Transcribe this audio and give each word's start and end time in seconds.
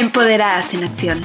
Empoderadas 0.00 0.72
en 0.72 0.82
Acción. 0.84 1.20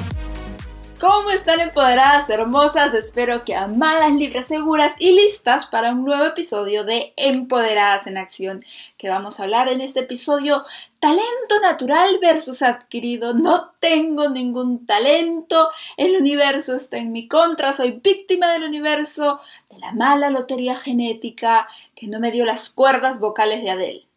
¿Cómo 1.00 1.30
están 1.30 1.60
empoderadas, 1.60 2.28
hermosas? 2.28 2.92
Espero 2.92 3.42
que 3.42 3.54
amadas, 3.54 4.12
libres, 4.12 4.48
seguras 4.48 4.96
y 4.98 5.12
listas 5.12 5.64
para 5.64 5.92
un 5.92 6.04
nuevo 6.04 6.26
episodio 6.26 6.84
de 6.84 7.14
Empoderadas 7.16 8.06
en 8.06 8.18
Acción, 8.18 8.58
que 8.98 9.08
vamos 9.08 9.40
a 9.40 9.44
hablar 9.44 9.68
en 9.68 9.80
este 9.80 10.00
episodio 10.00 10.62
talento 11.00 11.58
natural 11.62 12.18
versus 12.20 12.60
adquirido. 12.60 13.32
No 13.32 13.72
tengo 13.80 14.28
ningún 14.28 14.84
talento, 14.84 15.70
el 15.96 16.14
universo 16.20 16.76
está 16.76 16.98
en 16.98 17.12
mi 17.12 17.28
contra, 17.28 17.72
soy 17.72 17.92
víctima 17.92 18.52
del 18.52 18.64
universo, 18.64 19.40
de 19.70 19.78
la 19.78 19.92
mala 19.92 20.28
lotería 20.28 20.76
genética 20.76 21.66
que 21.94 22.08
no 22.08 22.20
me 22.20 22.30
dio 22.30 22.44
las 22.44 22.68
cuerdas 22.68 23.20
vocales 23.20 23.62
de 23.62 23.70
Adele. 23.70 24.08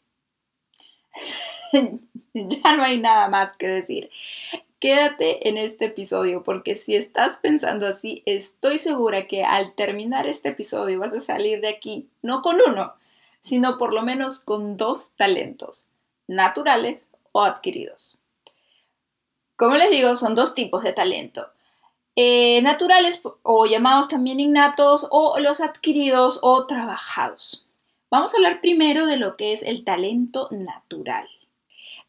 ya 2.34 2.76
no 2.76 2.84
hay 2.84 3.00
nada 3.00 3.30
más 3.30 3.58
que 3.58 3.68
decir. 3.68 4.10
Quédate 4.80 5.50
en 5.50 5.58
este 5.58 5.86
episodio 5.86 6.44
porque 6.44 6.76
si 6.76 6.96
estás 6.96 7.38
pensando 7.38 7.86
así, 7.86 8.24
estoy 8.26 8.78
segura 8.78 9.28
que 9.28 9.44
al 9.44 9.74
terminar 9.74 10.26
este 10.26 10.50
episodio 10.50 11.00
vas 11.00 11.14
a 11.14 11.20
salir 11.20 11.60
de 11.60 11.68
aquí 11.68 12.10
no 12.22 12.42
con 12.42 12.58
uno, 12.66 12.94
sino 13.42 13.78
por 13.78 13.94
lo 13.94 14.04
menos 14.04 14.40
con 14.40 14.78
dos 14.78 15.12
talentos, 15.18 15.88
naturales 16.28 17.10
o 17.34 17.42
adquiridos. 17.42 18.18
Como 19.58 19.76
les 19.76 19.90
digo, 19.90 20.16
son 20.16 20.36
dos 20.36 20.56
tipos 20.56 20.84
de 20.84 20.94
talento. 20.94 21.52
Eh, 22.16 22.62
naturales 22.62 23.22
o 23.44 23.66
llamados 23.66 24.08
también 24.08 24.40
innatos 24.40 25.08
o 25.12 25.40
los 25.40 25.60
adquiridos 25.60 26.40
o 26.42 26.66
trabajados. 26.66 27.70
Vamos 28.10 28.34
a 28.34 28.38
hablar 28.38 28.62
primero 28.62 29.06
de 29.06 29.18
lo 29.18 29.36
que 29.36 29.52
es 29.52 29.62
el 29.62 29.84
talento 29.84 30.48
natural. 30.52 31.30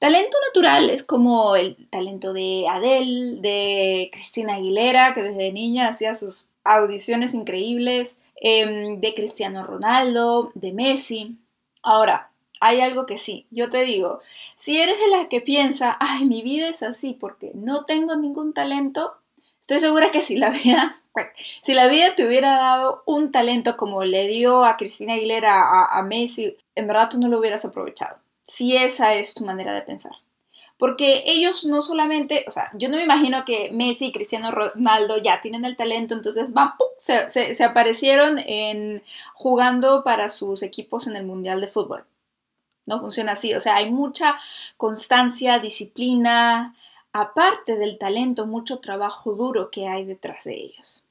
Talento 0.00 0.38
natural 0.48 0.88
es 0.88 1.04
como 1.04 1.56
el 1.56 1.76
talento 1.90 2.32
de 2.32 2.66
Adele, 2.66 3.38
de 3.42 4.08
Cristina 4.10 4.54
Aguilera, 4.54 5.12
que 5.12 5.22
desde 5.22 5.52
niña 5.52 5.88
hacía 5.88 6.14
sus 6.14 6.46
audiciones 6.64 7.34
increíbles, 7.34 8.16
em, 8.36 8.98
de 8.98 9.12
Cristiano 9.12 9.62
Ronaldo, 9.62 10.52
de 10.54 10.72
Messi. 10.72 11.36
Ahora, 11.82 12.32
hay 12.62 12.80
algo 12.80 13.04
que 13.04 13.18
sí, 13.18 13.46
yo 13.50 13.68
te 13.68 13.82
digo, 13.82 14.20
si 14.54 14.80
eres 14.80 14.98
de 14.98 15.08
la 15.08 15.28
que 15.28 15.42
piensa, 15.42 15.98
ay, 16.00 16.24
mi 16.24 16.40
vida 16.40 16.68
es 16.68 16.82
así 16.82 17.12
porque 17.12 17.50
no 17.52 17.84
tengo 17.84 18.16
ningún 18.16 18.54
talento, 18.54 19.18
estoy 19.60 19.80
segura 19.80 20.10
que 20.10 20.22
si 20.22 20.36
la 20.38 20.48
vida, 20.48 21.02
si 21.60 21.74
la 21.74 21.88
vida 21.88 22.14
te 22.14 22.26
hubiera 22.26 22.52
dado 22.56 23.02
un 23.04 23.32
talento 23.32 23.76
como 23.76 24.02
le 24.04 24.26
dio 24.28 24.64
a 24.64 24.78
Cristina 24.78 25.12
Aguilera, 25.12 25.56
a, 25.56 25.98
a 25.98 26.02
Messi, 26.02 26.56
en 26.74 26.86
verdad 26.86 27.10
tú 27.10 27.20
no 27.20 27.28
lo 27.28 27.38
hubieras 27.38 27.66
aprovechado 27.66 28.16
si 28.50 28.76
esa 28.76 29.14
es 29.14 29.34
tu 29.34 29.44
manera 29.44 29.72
de 29.72 29.82
pensar. 29.82 30.10
Porque 30.76 31.22
ellos 31.24 31.66
no 31.66 31.82
solamente, 31.82 32.44
o 32.48 32.50
sea, 32.50 32.68
yo 32.74 32.88
no 32.88 32.96
me 32.96 33.04
imagino 33.04 33.44
que 33.44 33.70
Messi 33.70 34.06
y 34.06 34.12
Cristiano 34.12 34.50
Ronaldo 34.50 35.18
ya 35.18 35.40
tienen 35.40 35.64
el 35.64 35.76
talento, 35.76 36.14
entonces 36.14 36.52
van, 36.52 36.72
Se, 36.98 37.28
se, 37.28 37.62
aparecieron 37.62 38.40
en, 38.44 39.05
jugando 39.34 40.02
para 40.02 40.28
sus 40.28 40.64
equipos 40.64 41.06
en 41.06 41.14
el 41.14 41.24
Mundial 41.24 41.60
de 41.60 41.68
Fútbol. 41.68 42.05
No 42.86 42.98
funciona 42.98 43.33
así, 43.33 43.55
o 43.55 43.60
sea, 43.60 43.77
hay 43.77 43.92
mucha 43.92 44.36
constancia, 44.77 45.60
disciplina, 45.60 46.74
aparte 47.12 47.77
del 47.77 47.98
talento, 47.98 48.46
mucho 48.46 48.80
trabajo 48.80 49.34
duro 49.34 49.70
que 49.70 49.86
hay 49.86 50.05
detrás 50.05 50.42
de 50.42 50.56
ellos. 50.56 51.05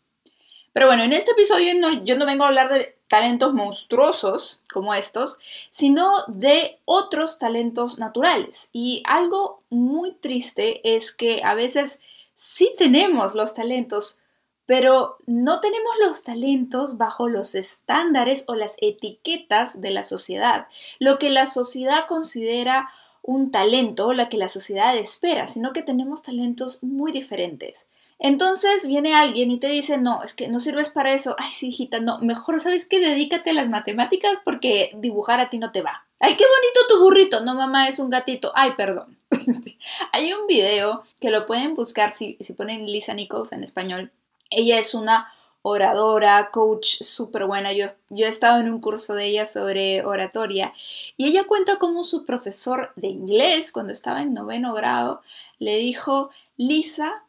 Pero 0.73 0.88
bueno, 0.88 1.03
en 1.03 1.13
este 1.13 1.31
episodio 1.31 1.72
yo 2.03 2.17
no 2.17 2.25
vengo 2.25 2.44
a 2.44 2.47
hablar 2.47 2.67
de 2.67 2.98
talentos 3.09 3.53
monstruosos 3.53 4.62
como 4.72 4.94
estos, 4.94 5.40
sino 5.72 6.14
de 6.28 6.80
otros 6.86 7.40
talentos 7.40 7.97
naturales. 7.97 8.70
Y 8.72 9.03
algo 9.06 9.64
muy 9.70 10.14
triste 10.14 10.96
es 10.96 11.12
que 11.12 11.42
a 11.44 11.56
veces 11.56 12.00
sí 12.36 12.74
tenemos 12.78 13.34
los 13.34 13.56
talentos, 13.56 14.20
pero 14.66 15.18
no 15.25 15.59
tenemos 15.59 15.92
los 16.06 16.24
talentos 16.24 16.97
bajo 16.97 17.28
los 17.28 17.56
estándares 17.56 18.46
o 18.47 18.53
las 18.53 18.75
etiquetas 18.80 19.81
de 19.81 19.90
la 19.90 20.03
sociedad, 20.03 20.68
lo 21.00 21.18
que 21.18 21.31
la 21.31 21.47
sociedad 21.47 22.06
considera 22.08 22.90
un 23.29 23.51
talento 23.51 24.12
lo 24.12 24.28
que 24.28 24.38
la 24.38 24.50
sociedad 24.50 24.97
espera, 24.97 25.45
sino 25.45 25.72
que 25.72 25.84
tenemos 25.84 26.23
talentos 26.23 26.81
muy 26.81 27.12
diferentes. 27.12 27.85
Entonces 28.17 28.88
viene 28.88 29.13
alguien 29.13 29.51
y 29.51 29.59
te 29.59 29.67
dice, 29.67 30.00
no, 30.00 30.23
es 30.23 30.34
que 30.34 30.47
no 30.47 30.59
sirves 30.59 30.90
para 30.90 31.13
eso. 31.13 31.35
Ay, 31.38 31.51
sí, 31.51 31.67
hijita, 31.67 32.00
no, 32.00 32.17
mejor 32.22 32.59
sabes 32.59 32.88
que 32.88 33.00
dedícate 33.00 33.51
a 33.51 33.53
las 33.53 33.69
matemáticas 33.69 34.40
porque 34.44 34.90
dibujar 34.95 35.40
a 35.40 35.47
ti 35.47 35.59
no 35.59 35.72
te 35.72 35.84
va. 35.84 36.07
Ay, 36.19 36.35
qué 36.38 36.44
bonito 36.44 36.79
tu 36.90 37.03
burrito. 37.03 37.41
No, 37.41 37.53
mamá, 37.53 37.88
es 37.88 38.00
un 38.00 38.09
gatito. 38.09 38.51
Ay, 38.56 38.72
perdón. 38.75 39.16
Hay 40.11 40.34
un 40.34 40.47
video 40.47 41.03
que 41.22 41.29
lo 41.29 41.46
pueden 41.46 41.75
buscar 41.75 42.09
si, 42.09 42.35
si 42.40 42.53
ponen 42.53 42.88
Lisa 42.88 43.13
Nichols 43.13 43.51
en 43.51 43.63
español. 43.63 44.11
Ella 44.50 44.79
es 44.79 44.96
una 44.96 45.31
oradora, 45.62 46.50
coach 46.52 47.02
súper 47.02 47.46
buena. 47.46 47.74
Yo, 47.74 47.88
yo 48.09 48.25
he 48.25 48.30
estado 48.30 48.59
en 48.59 48.70
un 48.70 48.81
curso 48.81 49.14
de 49.16 49.25
ella 49.25 49.46
sobre 49.46 50.06
oratoria 50.06 50.74
y 51.18 51.28
ella 51.28 51.46
cuenta 51.46 51.78
cómo 51.78 52.03
su 52.03 52.25
profesor 52.25 52.92
de 52.96 53.08
inglés, 53.08 53.72
cuando 53.72 53.94
estaba 53.94 54.22
en 54.22 54.34
noveno 54.34 54.74
grado, 54.74 55.22
le 55.59 55.78
dijo, 55.78 56.30
Lisa, 56.58 57.24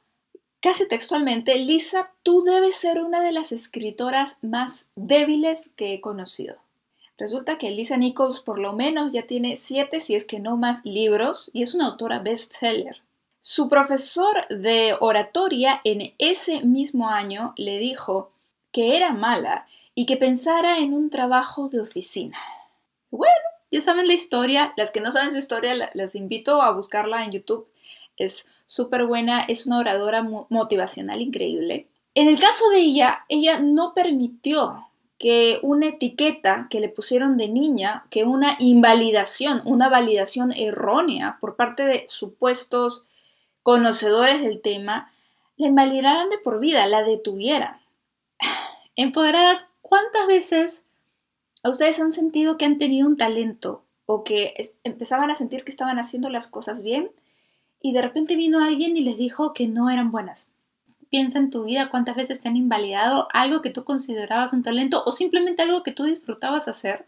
Casi 0.62 0.86
textualmente, 0.86 1.56
Lisa, 1.56 2.12
tú 2.22 2.42
debes 2.42 2.76
ser 2.76 3.02
una 3.02 3.22
de 3.22 3.32
las 3.32 3.50
escritoras 3.50 4.36
más 4.42 4.88
débiles 4.94 5.70
que 5.74 5.94
he 5.94 6.02
conocido. 6.02 6.56
Resulta 7.16 7.56
que 7.56 7.70
Lisa 7.70 7.96
Nichols 7.96 8.40
por 8.40 8.58
lo 8.58 8.74
menos 8.74 9.10
ya 9.10 9.26
tiene 9.26 9.56
siete, 9.56 10.00
si 10.00 10.16
es 10.16 10.26
que 10.26 10.38
no 10.38 10.58
más, 10.58 10.84
libros 10.84 11.50
y 11.54 11.62
es 11.62 11.74
una 11.74 11.86
autora 11.86 12.18
bestseller. 12.18 13.00
Su 13.42 13.70
profesor 13.70 14.46
de 14.48 14.94
oratoria 15.00 15.80
en 15.84 16.14
ese 16.18 16.62
mismo 16.62 17.08
año 17.08 17.54
le 17.56 17.78
dijo 17.78 18.32
que 18.70 18.96
era 18.98 19.12
mala 19.12 19.66
y 19.94 20.04
que 20.04 20.18
pensara 20.18 20.78
en 20.78 20.92
un 20.92 21.08
trabajo 21.08 21.70
de 21.70 21.80
oficina. 21.80 22.36
Bueno, 23.10 23.34
ya 23.70 23.80
saben 23.80 24.06
la 24.06 24.12
historia, 24.12 24.74
las 24.76 24.90
que 24.90 25.00
no 25.00 25.10
saben 25.10 25.32
su 25.32 25.38
historia, 25.38 25.90
las 25.94 26.14
invito 26.14 26.60
a 26.60 26.72
buscarla 26.72 27.24
en 27.24 27.32
YouTube. 27.32 27.66
Es 28.18 28.46
súper 28.66 29.06
buena, 29.06 29.42
es 29.44 29.66
una 29.66 29.78
oradora 29.78 30.22
motivacional 30.22 31.22
increíble. 31.22 31.88
En 32.14 32.28
el 32.28 32.38
caso 32.38 32.68
de 32.70 32.80
ella, 32.80 33.24
ella 33.28 33.58
no 33.58 33.94
permitió 33.94 34.86
que 35.18 35.60
una 35.62 35.88
etiqueta 35.88 36.66
que 36.68 36.80
le 36.80 36.88
pusieron 36.88 37.36
de 37.36 37.48
niña, 37.48 38.06
que 38.10 38.24
una 38.24 38.56
invalidación, 38.58 39.62
una 39.64 39.88
validación 39.88 40.52
errónea 40.54 41.38
por 41.40 41.56
parte 41.56 41.84
de 41.84 42.04
supuestos 42.08 43.06
conocedores 43.70 44.42
del 44.42 44.60
tema, 44.60 45.12
la 45.56 45.68
invalidaran 45.68 46.28
de 46.28 46.38
por 46.38 46.58
vida, 46.58 46.88
la 46.88 47.04
detuvieran. 47.04 47.80
Empoderadas, 48.96 49.70
¿cuántas 49.80 50.26
veces 50.26 50.86
ustedes 51.62 52.00
han 52.00 52.12
sentido 52.12 52.58
que 52.58 52.64
han 52.64 52.78
tenido 52.78 53.06
un 53.06 53.16
talento 53.16 53.84
o 54.06 54.24
que 54.24 54.54
empezaban 54.82 55.30
a 55.30 55.36
sentir 55.36 55.62
que 55.62 55.70
estaban 55.70 56.00
haciendo 56.00 56.30
las 56.30 56.48
cosas 56.48 56.82
bien 56.82 57.12
y 57.80 57.92
de 57.92 58.02
repente 58.02 58.34
vino 58.34 58.58
alguien 58.58 58.96
y 58.96 59.02
les 59.02 59.16
dijo 59.16 59.52
que 59.52 59.68
no 59.68 59.88
eran 59.88 60.10
buenas. 60.10 60.48
Piensa 61.08 61.38
en 61.38 61.50
tu 61.50 61.62
vida 61.62 61.90
cuántas 61.90 62.16
veces 62.16 62.40
te 62.40 62.48
han 62.48 62.56
invalidado 62.56 63.28
algo 63.32 63.62
que 63.62 63.70
tú 63.70 63.84
considerabas 63.84 64.52
un 64.52 64.64
talento 64.64 65.04
o 65.06 65.12
simplemente 65.12 65.62
algo 65.62 65.84
que 65.84 65.92
tú 65.92 66.02
disfrutabas 66.02 66.66
hacer. 66.66 67.06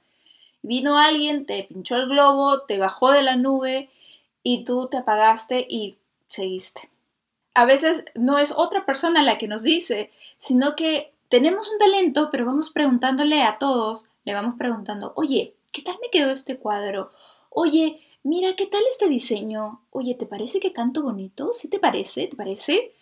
Vino 0.62 0.96
alguien, 0.96 1.44
te 1.44 1.64
pinchó 1.64 1.96
el 1.96 2.08
globo, 2.08 2.60
te 2.60 2.78
bajó 2.78 3.10
de 3.10 3.24
la 3.24 3.34
nube 3.34 3.90
y 4.44 4.62
tú 4.62 4.86
te 4.88 4.98
apagaste 4.98 5.66
y 5.68 5.96
seguiste. 6.32 6.90
A 7.54 7.64
veces 7.64 8.04
no 8.14 8.38
es 8.38 8.52
otra 8.52 8.86
persona 8.86 9.22
la 9.22 9.38
que 9.38 9.48
nos 9.48 9.62
dice, 9.62 10.10
sino 10.36 10.74
que 10.74 11.12
tenemos 11.28 11.70
un 11.70 11.78
talento, 11.78 12.30
pero 12.32 12.46
vamos 12.46 12.70
preguntándole 12.70 13.42
a 13.42 13.58
todos, 13.58 14.06
le 14.24 14.34
vamos 14.34 14.54
preguntando, 14.58 15.12
oye, 15.16 15.54
¿qué 15.72 15.82
tal 15.82 15.96
me 16.00 16.10
quedó 16.10 16.30
este 16.30 16.58
cuadro? 16.58 17.10
Oye, 17.50 18.00
mira, 18.22 18.56
¿qué 18.56 18.66
tal 18.66 18.82
este 18.90 19.08
diseño? 19.08 19.82
Oye, 19.90 20.14
¿te 20.14 20.26
parece 20.26 20.60
que 20.60 20.72
canto 20.72 21.02
bonito? 21.02 21.52
¿Sí 21.52 21.68
te 21.68 21.78
parece? 21.78 22.26
¿Te 22.26 22.36
parece? 22.36 22.92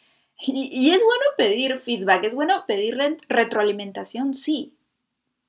Y, 0.43 0.91
es 0.91 1.05
bueno 1.05 1.25
pedir 1.37 1.77
feedback, 1.79 2.25
es 2.25 2.35
bueno 2.35 2.65
pedir 2.67 2.97
retroalimentación, 3.29 4.35
sí, 4.35 4.75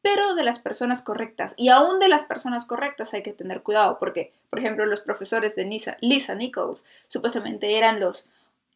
pero 0.01 0.35
de 0.35 0.43
las 0.43 0.59
personas 0.59 1.01
correctas. 1.01 1.53
Y 1.57 1.69
aún 1.69 1.99
de 1.99 2.09
las 2.09 2.23
personas 2.23 2.65
correctas 2.65 3.13
hay 3.13 3.23
que 3.23 3.33
tener 3.33 3.61
cuidado, 3.61 3.97
porque, 3.99 4.33
por 4.49 4.59
ejemplo, 4.59 4.85
los 4.85 5.01
profesores 5.01 5.55
de 5.55 5.65
Lisa, 5.65 5.97
Lisa 6.01 6.35
Nichols 6.35 6.85
supuestamente 7.07 7.77
eran 7.77 7.99
los 7.99 8.27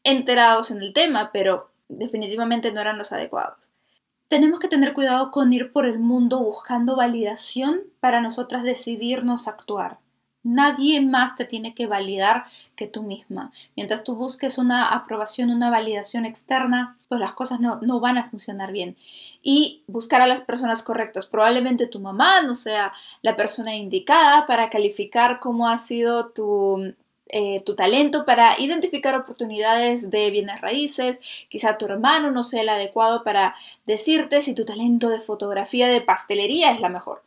enterados 0.04 0.72
en 0.72 0.81
el 0.81 0.94
tema, 0.94 1.31
pero 1.31 1.69
definitivamente 1.89 2.72
no 2.72 2.81
eran 2.81 2.98
los 2.98 3.12
adecuados. 3.12 3.72
Tenemos 4.27 4.60
que 4.60 4.68
tener 4.68 4.94
cuidado 4.94 5.30
con 5.30 5.54
ir 5.54 5.72
por 5.72 5.86
el 5.86 6.00
mundo 6.00 6.39
buscando 6.39 6.95
validación 6.95 7.81
para 8.00 8.22
nosotras 8.22 8.63
decidirnos 8.63 9.48
actuar. 9.48 10.00
Nadie 10.45 11.01
más 11.01 11.36
te 11.36 11.44
tiene 11.44 11.74
que 11.74 11.88
validar 11.88 12.45
que 12.75 12.88
tú 12.88 13.03
misma. 13.03 13.51
Mientras 13.75 14.03
tú 14.03 14.15
busques 14.15 14.57
una 14.57 14.89
aprobación, 14.89 15.50
una 15.50 15.69
validación 15.69 16.24
externa, 16.25 16.97
pues 17.09 17.19
las 17.19 17.33
cosas 17.33 17.59
no, 17.59 17.80
no, 17.81 18.00
van 18.00 18.18
a 18.18 18.30
funcionar 18.30 18.71
bien. 18.71 18.95
Y 19.42 19.81
buscar 19.88 20.21
a 20.21 20.27
las 20.27 20.42
personas 20.42 20.83
correctas. 20.83 21.25
Probablemente 21.25 21.88
tu 21.88 22.00
mamá 22.00 22.42
no 22.44 22.56
sea 22.56 22.94
la 23.24 23.36
persona 23.36 23.75
indicada 23.75 24.45
para 24.45 24.69
calificar 24.69 25.39
cómo 25.39 25.68
ha 25.68 25.77
sido 25.77 26.30
tu 26.30 26.94
eh, 27.27 27.59
tu 27.65 27.75
talento 27.75 28.24
para 28.24 28.59
identificar 28.59 29.15
oportunidades 29.15 30.12
de 30.12 30.30
bienes 30.30 30.62
raíces, 30.62 31.19
quizá 31.50 31.77
tu 31.77 31.86
hermano 31.86 32.30
no 32.30 32.44
sea 32.44 32.62
el 32.62 32.69
adecuado 32.69 33.24
para 33.24 33.56
decirte 33.88 34.41
si 34.41 34.53
tu 34.53 34.63
talento 34.63 35.09
de 35.09 35.19
fotografía 35.19 35.88
de 35.88 36.01
pastelería 36.01 36.71
es 36.71 36.81
la 36.81 36.89
mejor. 36.89 37.24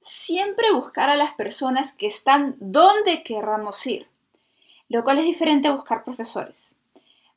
Siempre 0.00 0.72
buscar 0.72 1.10
a 1.10 1.16
las 1.16 1.34
personas 1.34 1.92
que 1.92 2.06
están 2.06 2.56
donde 2.58 3.22
querramos 3.22 3.86
ir, 3.86 4.08
lo 4.88 5.04
cual 5.04 5.18
es 5.18 5.24
diferente 5.24 5.68
a 5.68 5.74
buscar 5.74 6.04
profesores. 6.04 6.78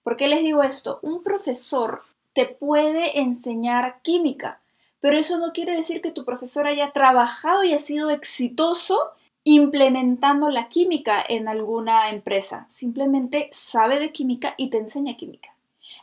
¿Por 0.01 0.15
qué 0.15 0.27
les 0.27 0.42
digo 0.42 0.63
esto? 0.63 1.00
Un 1.01 1.24
profesor 1.24 2.04
te 2.33 2.45
puede 2.45 3.19
enseñar 3.19 4.01
química, 4.01 4.62
pero 5.01 5.18
eso 5.18 5.38
no 5.38 5.51
quiere 5.51 5.75
decir 5.75 6.01
que 6.01 6.12
tu 6.12 6.24
profesor 6.24 6.65
haya 6.65 6.92
trabajado 6.92 7.63
y 7.63 7.74
ha 7.74 7.80
sido 7.80 8.10
exitoso 8.10 9.12
implementando 9.44 10.50
la 10.50 10.69
química 10.69 11.21
en 11.27 11.50
alguna 11.50 12.09
empresa. 12.09 12.66
Simplemente 12.69 13.50
sabe 13.51 14.00
de 14.00 14.13
química 14.13 14.56
y 14.57 14.69
te 14.69 14.77
enseña 14.77 15.18
química. 15.18 15.56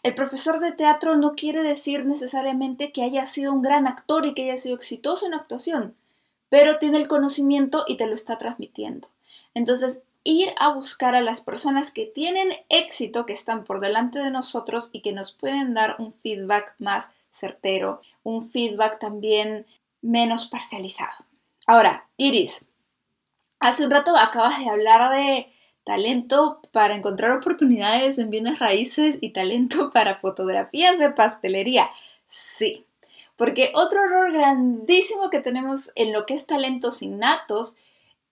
El 0.03 0.15
profesor 0.15 0.61
de 0.61 0.73
teatro 0.73 1.17
no 1.17 1.35
quiere 1.35 1.63
decir 1.63 2.05
necesariamente 2.05 2.93
que 2.93 3.03
haya 3.03 3.25
sido 3.27 3.53
un 3.53 3.63
gran 3.63 3.87
actor 3.87 4.27
y 4.27 4.35
que 4.35 4.43
haya 4.43 4.59
sido 4.59 4.77
exitoso 4.77 5.27
en 5.27 5.35
actuación, 5.35 5.95
pero 6.51 6.79
tiene 6.79 6.99
el 6.99 7.09
conocimiento 7.09 7.85
y 7.89 7.97
te 7.97 8.07
lo 8.07 8.15
está 8.15 8.37
transmitiendo. 8.37 9.09
Entonces, 9.55 10.03
ir 10.23 10.53
a 10.59 10.69
buscar 10.75 11.15
a 11.15 11.23
las 11.23 11.41
personas 11.41 11.91
que 11.91 12.05
tienen 12.05 12.51
éxito, 12.69 13.25
que 13.25 13.33
están 13.33 13.65
por 13.65 13.81
delante 13.81 14.19
de 14.19 14.31
nosotros 14.31 14.91
y 14.93 15.01
que 15.01 15.13
nos 15.13 15.33
pueden 15.33 15.73
dar 15.73 15.97
un 15.99 16.11
feedback 16.11 16.75
más 16.79 17.09
certero, 17.31 18.03
un 18.23 18.47
feedback 18.47 18.99
también 18.99 19.65
menos 20.03 20.47
parcializado. 20.47 21.25
Ahora, 21.67 22.07
Iris, 22.19 22.67
Hace 23.61 23.85
un 23.85 23.91
rato 23.91 24.17
acabas 24.17 24.59
de 24.59 24.71
hablar 24.71 25.15
de 25.15 25.53
talento 25.85 26.63
para 26.73 26.95
encontrar 26.95 27.33
oportunidades 27.33 28.19
en 28.19 28.31
bienes 28.31 28.59
raíces 28.59 29.19
y 29.21 29.31
talento 29.31 29.91
para 29.95 30.17
fotografías 30.17 30.99
de 30.99 31.11
pastelería. 31.11 31.91
Sí, 32.27 32.87
porque 33.41 33.73
otro 33.73 34.05
error 34.05 34.35
grandísimo 34.35 35.31
que 35.31 35.41
tenemos 35.41 35.93
en 35.95 36.13
lo 36.13 36.27
que 36.27 36.35
es 36.35 36.45
talentos 36.45 37.01
innatos 37.01 37.77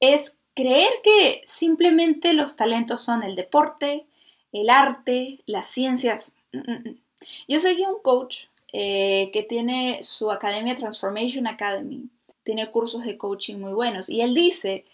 es 0.01 0.37
creer 0.53 0.91
que 1.03 1.41
simplemente 1.47 2.35
los 2.35 2.57
talentos 2.57 3.01
son 3.01 3.23
el 3.23 3.35
deporte, 3.35 4.05
el 4.53 4.69
arte, 4.69 5.41
las 5.47 5.67
ciencias. 5.67 6.33
Mm, 6.53 6.59
mm, 6.59 6.91
mm. 6.91 7.01
Yo 7.49 7.59
seguí 7.59 7.87
un 7.87 8.03
coach 8.03 8.49
eh, 8.75 9.31
que 9.33 9.43
tiene 9.43 10.03
su 10.03 10.31
academia 10.31 10.77
Transformation 10.77 11.47
Academy, 11.47 12.11
tiene 12.43 12.71
cursos 12.71 13.03
de 13.07 13.17
coaching 13.17 13.57
muy 13.57 13.73
buenos 13.73 14.11
y 14.11 14.21
él 14.21 14.35
dice 14.35 14.85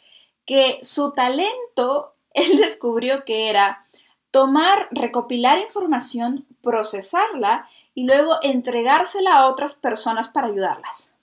que 0.47 0.79
su 0.81 1.11
talento, 1.11 2.15
él 2.35 2.59
descubrió 2.59 3.25
que 3.25 3.51
era 3.51 3.85
tomar, 4.31 4.87
recopilar 4.93 5.59
información, 5.59 6.47
procesarla 6.63 7.69
y 7.95 8.05
luego 8.05 8.39
entregársela 8.43 9.39
a 9.39 9.47
otras 9.49 9.75
personas 9.75 10.29
para 10.29 10.49
ayudarlas. 10.49 11.15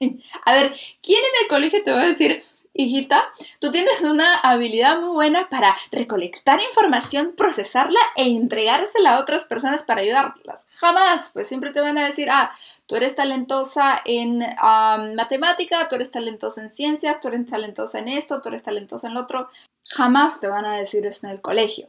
A 0.44 0.52
ver, 0.52 0.76
¿quién 1.02 1.18
en 1.18 1.42
el 1.42 1.48
colegio 1.48 1.82
te 1.82 1.90
va 1.90 2.02
a 2.02 2.08
decir, 2.08 2.44
hijita, 2.78 3.32
tú 3.58 3.70
tienes 3.72 4.02
una 4.02 4.38
habilidad 4.38 5.00
muy 5.00 5.10
buena 5.10 5.48
para 5.48 5.74
recolectar 5.90 6.60
información, 6.60 7.34
procesarla 7.36 7.98
e 8.16 8.28
entregársela 8.28 9.14
a 9.14 9.20
otras 9.20 9.44
personas 9.44 9.82
para 9.82 10.02
ayudarlas. 10.02 10.64
Jamás, 10.80 11.30
pues 11.32 11.48
siempre 11.48 11.72
te 11.72 11.80
van 11.80 11.98
a 11.98 12.06
decir, 12.06 12.28
ah, 12.30 12.52
tú 12.86 12.94
eres 12.94 13.16
talentosa 13.16 14.00
en 14.04 14.44
matemática, 15.16 15.88
tú 15.88 15.96
eres 15.96 16.12
talentosa 16.12 16.62
en 16.62 16.70
ciencias, 16.70 17.20
tú 17.20 17.28
eres 17.28 17.46
talentosa 17.46 17.98
en 17.98 18.08
esto, 18.08 18.40
tú 18.40 18.48
eres 18.48 18.62
talentosa 18.62 19.08
en 19.08 19.14
lo 19.14 19.20
otro. 19.22 19.48
Jamás 19.84 20.40
te 20.40 20.46
van 20.48 20.64
a 20.64 20.78
decir 20.78 21.04
eso 21.04 21.26
en 21.26 21.32
el 21.32 21.40
colegio. 21.40 21.88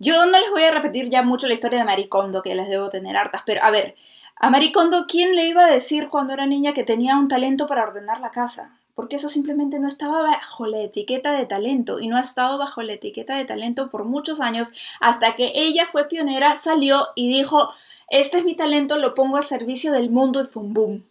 Yo 0.00 0.26
no 0.26 0.40
les 0.40 0.50
voy 0.50 0.64
a 0.64 0.72
repetir 0.72 1.08
ya 1.08 1.22
mucho 1.22 1.46
la 1.46 1.54
historia 1.54 1.78
de 1.78 1.84
Maricondo, 1.84 2.42
que 2.42 2.56
les 2.56 2.68
debo 2.68 2.88
tener 2.88 3.16
hartas, 3.16 3.42
pero 3.46 3.62
a 3.62 3.70
ver, 3.70 3.94
a 4.34 4.50
Maricondo, 4.50 5.06
¿quién 5.06 5.36
le 5.36 5.46
iba 5.46 5.66
a 5.66 5.70
decir 5.70 6.08
cuando 6.08 6.32
era 6.32 6.46
niña 6.46 6.72
que 6.72 6.82
tenía 6.82 7.16
un 7.16 7.28
talento 7.28 7.68
para 7.68 7.84
ordenar 7.84 8.20
la 8.20 8.32
casa? 8.32 8.80
porque 9.00 9.16
eso 9.16 9.30
simplemente 9.30 9.78
no 9.78 9.88
estaba 9.88 10.20
bajo 10.20 10.66
la 10.66 10.80
etiqueta 10.80 11.32
de 11.32 11.46
talento 11.46 12.00
y 12.00 12.06
no 12.06 12.18
ha 12.18 12.20
estado 12.20 12.58
bajo 12.58 12.82
la 12.82 12.92
etiqueta 12.92 13.34
de 13.34 13.46
talento 13.46 13.88
por 13.88 14.04
muchos 14.04 14.42
años 14.42 14.72
hasta 15.00 15.36
que 15.36 15.52
ella 15.54 15.86
fue 15.86 16.06
pionera, 16.06 16.54
salió 16.54 17.06
y 17.14 17.26
dijo, 17.28 17.72
este 18.08 18.36
es 18.36 18.44
mi 18.44 18.54
talento, 18.54 18.98
lo 18.98 19.14
pongo 19.14 19.38
al 19.38 19.44
servicio 19.44 19.92
del 19.92 20.10
mundo 20.10 20.42
y 20.42 20.44
fue 20.44 20.64
un 20.64 20.74
boom. 20.74 21.06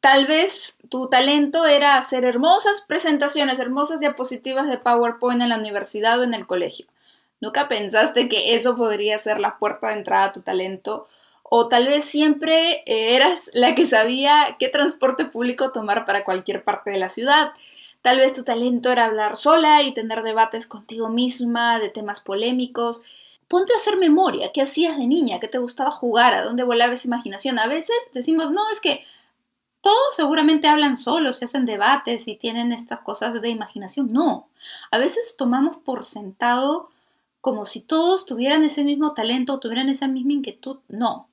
Tal 0.00 0.26
vez 0.26 0.78
tu 0.88 1.08
talento 1.08 1.66
era 1.66 1.96
hacer 1.96 2.24
hermosas 2.24 2.80
presentaciones, 2.80 3.60
hermosas 3.60 4.00
diapositivas 4.00 4.66
de 4.66 4.78
PowerPoint 4.78 5.40
en 5.40 5.50
la 5.50 5.58
universidad 5.58 6.18
o 6.18 6.24
en 6.24 6.34
el 6.34 6.48
colegio. 6.48 6.86
Nunca 7.44 7.68
pensaste 7.68 8.26
que 8.26 8.54
eso 8.54 8.74
podría 8.74 9.18
ser 9.18 9.38
la 9.38 9.58
puerta 9.58 9.88
de 9.88 9.98
entrada 9.98 10.24
a 10.24 10.32
tu 10.32 10.40
talento 10.40 11.06
o 11.42 11.68
tal 11.68 11.86
vez 11.86 12.06
siempre 12.06 12.82
eh, 12.86 13.16
eras 13.16 13.50
la 13.52 13.74
que 13.74 13.84
sabía 13.84 14.56
qué 14.58 14.70
transporte 14.70 15.26
público 15.26 15.70
tomar 15.70 16.06
para 16.06 16.24
cualquier 16.24 16.64
parte 16.64 16.90
de 16.90 16.98
la 16.98 17.10
ciudad. 17.10 17.52
Tal 18.00 18.16
vez 18.16 18.32
tu 18.32 18.44
talento 18.44 18.90
era 18.90 19.04
hablar 19.04 19.36
sola 19.36 19.82
y 19.82 19.92
tener 19.92 20.22
debates 20.22 20.66
contigo 20.66 21.10
misma 21.10 21.78
de 21.78 21.90
temas 21.90 22.20
polémicos. 22.20 23.02
Ponte 23.46 23.74
a 23.74 23.76
hacer 23.76 23.98
memoria, 23.98 24.50
qué 24.54 24.62
hacías 24.62 24.96
de 24.96 25.06
niña, 25.06 25.38
qué 25.38 25.48
te 25.48 25.58
gustaba 25.58 25.90
jugar, 25.90 26.32
a 26.32 26.40
dónde 26.40 26.62
volaba 26.62 26.94
esa 26.94 27.08
imaginación. 27.08 27.58
A 27.58 27.66
veces 27.66 28.10
decimos, 28.14 28.52
no, 28.52 28.70
es 28.70 28.80
que 28.80 29.04
todos 29.82 30.16
seguramente 30.16 30.66
hablan 30.66 30.96
solos, 30.96 31.36
se 31.36 31.44
hacen 31.44 31.66
debates 31.66 32.26
y 32.26 32.36
tienen 32.36 32.72
estas 32.72 33.00
cosas 33.00 33.38
de 33.38 33.50
imaginación. 33.50 34.10
No, 34.14 34.48
a 34.90 34.96
veces 34.96 35.36
tomamos 35.36 35.76
por 35.76 36.04
sentado 36.04 36.88
como 37.44 37.66
si 37.66 37.82
todos 37.82 38.24
tuvieran 38.24 38.64
ese 38.64 38.84
mismo 38.84 39.12
talento 39.12 39.52
o 39.52 39.60
tuvieran 39.60 39.90
esa 39.90 40.08
misma 40.08 40.32
inquietud. 40.32 40.78
No, 40.88 41.28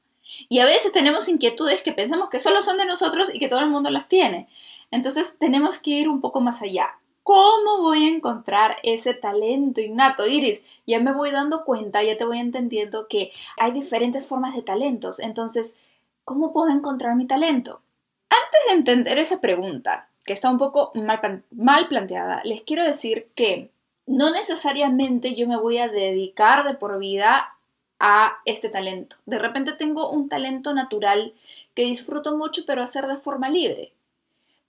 y 0.50 0.60
a 0.60 0.65
veces 0.65 0.91
tenemos 0.91 1.30
inquietudes 1.30 1.82
que 1.84 1.94
pensamos 1.94 2.30
que 2.30 2.41
solo 2.41 2.62
son 2.62 2.77
de 2.77 2.86
nosotros 2.86 3.34
y 3.34 3.39
que 3.39 3.48
todo 3.48 3.62
el 3.62 3.70
mundo 3.70 3.89
las 3.91 4.10
tiene. 4.10 4.50
Entonces 4.91 5.38
tenemos 5.39 5.80
que 5.80 5.91
ir 5.91 6.10
un 6.10 6.20
poco 6.20 6.41
más 6.41 6.62
allá. 6.62 7.00
¿Cómo 7.24 7.77
voy 7.77 8.03
a 8.03 8.10
encontrar 8.10 8.75
ese 8.84 9.13
talento 9.13 9.80
innato, 9.80 10.27
Iris? 10.27 10.63
Ya 10.86 11.00
me 11.00 11.13
voy 11.13 11.32
dando 11.32 11.63
cuenta, 11.63 12.03
ya 12.03 12.18
te 12.18 12.25
voy 12.25 12.39
entendiendo 12.39 13.08
que 13.08 13.32
hay 13.58 13.72
diferentes 13.72 14.27
formas 14.27 14.53
de 14.53 14.63
talentos. 14.63 15.22
Entonces, 15.22 15.77
¿cómo 16.25 16.51
puedo 16.51 16.74
encontrar 16.74 17.15
mi 17.15 17.25
talento? 17.25 17.80
Antes 18.27 18.60
de 18.68 18.74
entender 18.74 19.18
esa 19.18 19.39
pregunta, 19.39 20.10
que 20.25 20.34
está 20.34 20.50
un 20.50 20.58
poco 20.58 20.91
mal, 20.94 21.46
mal 21.51 21.88
planteada, 21.88 22.41
les 22.44 22.60
quiero 22.63 22.84
decir 22.84 23.30
que 23.34 23.72
no 24.12 24.30
necesariamente 24.30 25.36
yo 25.36 25.48
me 25.48 25.58
voy 25.58 25.77
a 25.77 25.88
dedicar 25.88 26.68
de 26.68 26.74
por 26.74 27.00
vida 27.00 27.56
a 28.00 28.38
este 28.46 28.70
talento. 28.70 29.15
De 29.25 29.39
repente 29.39 29.72
tengo 29.72 30.10
un 30.10 30.27
talento 30.27 30.74
natural 30.74 31.34
que 31.74 31.84
disfruto 31.84 32.36
mucho, 32.36 32.63
pero 32.65 32.82
hacer 32.82 33.08
de 33.08 33.18
forma 33.18 33.50
libre. 33.50 33.94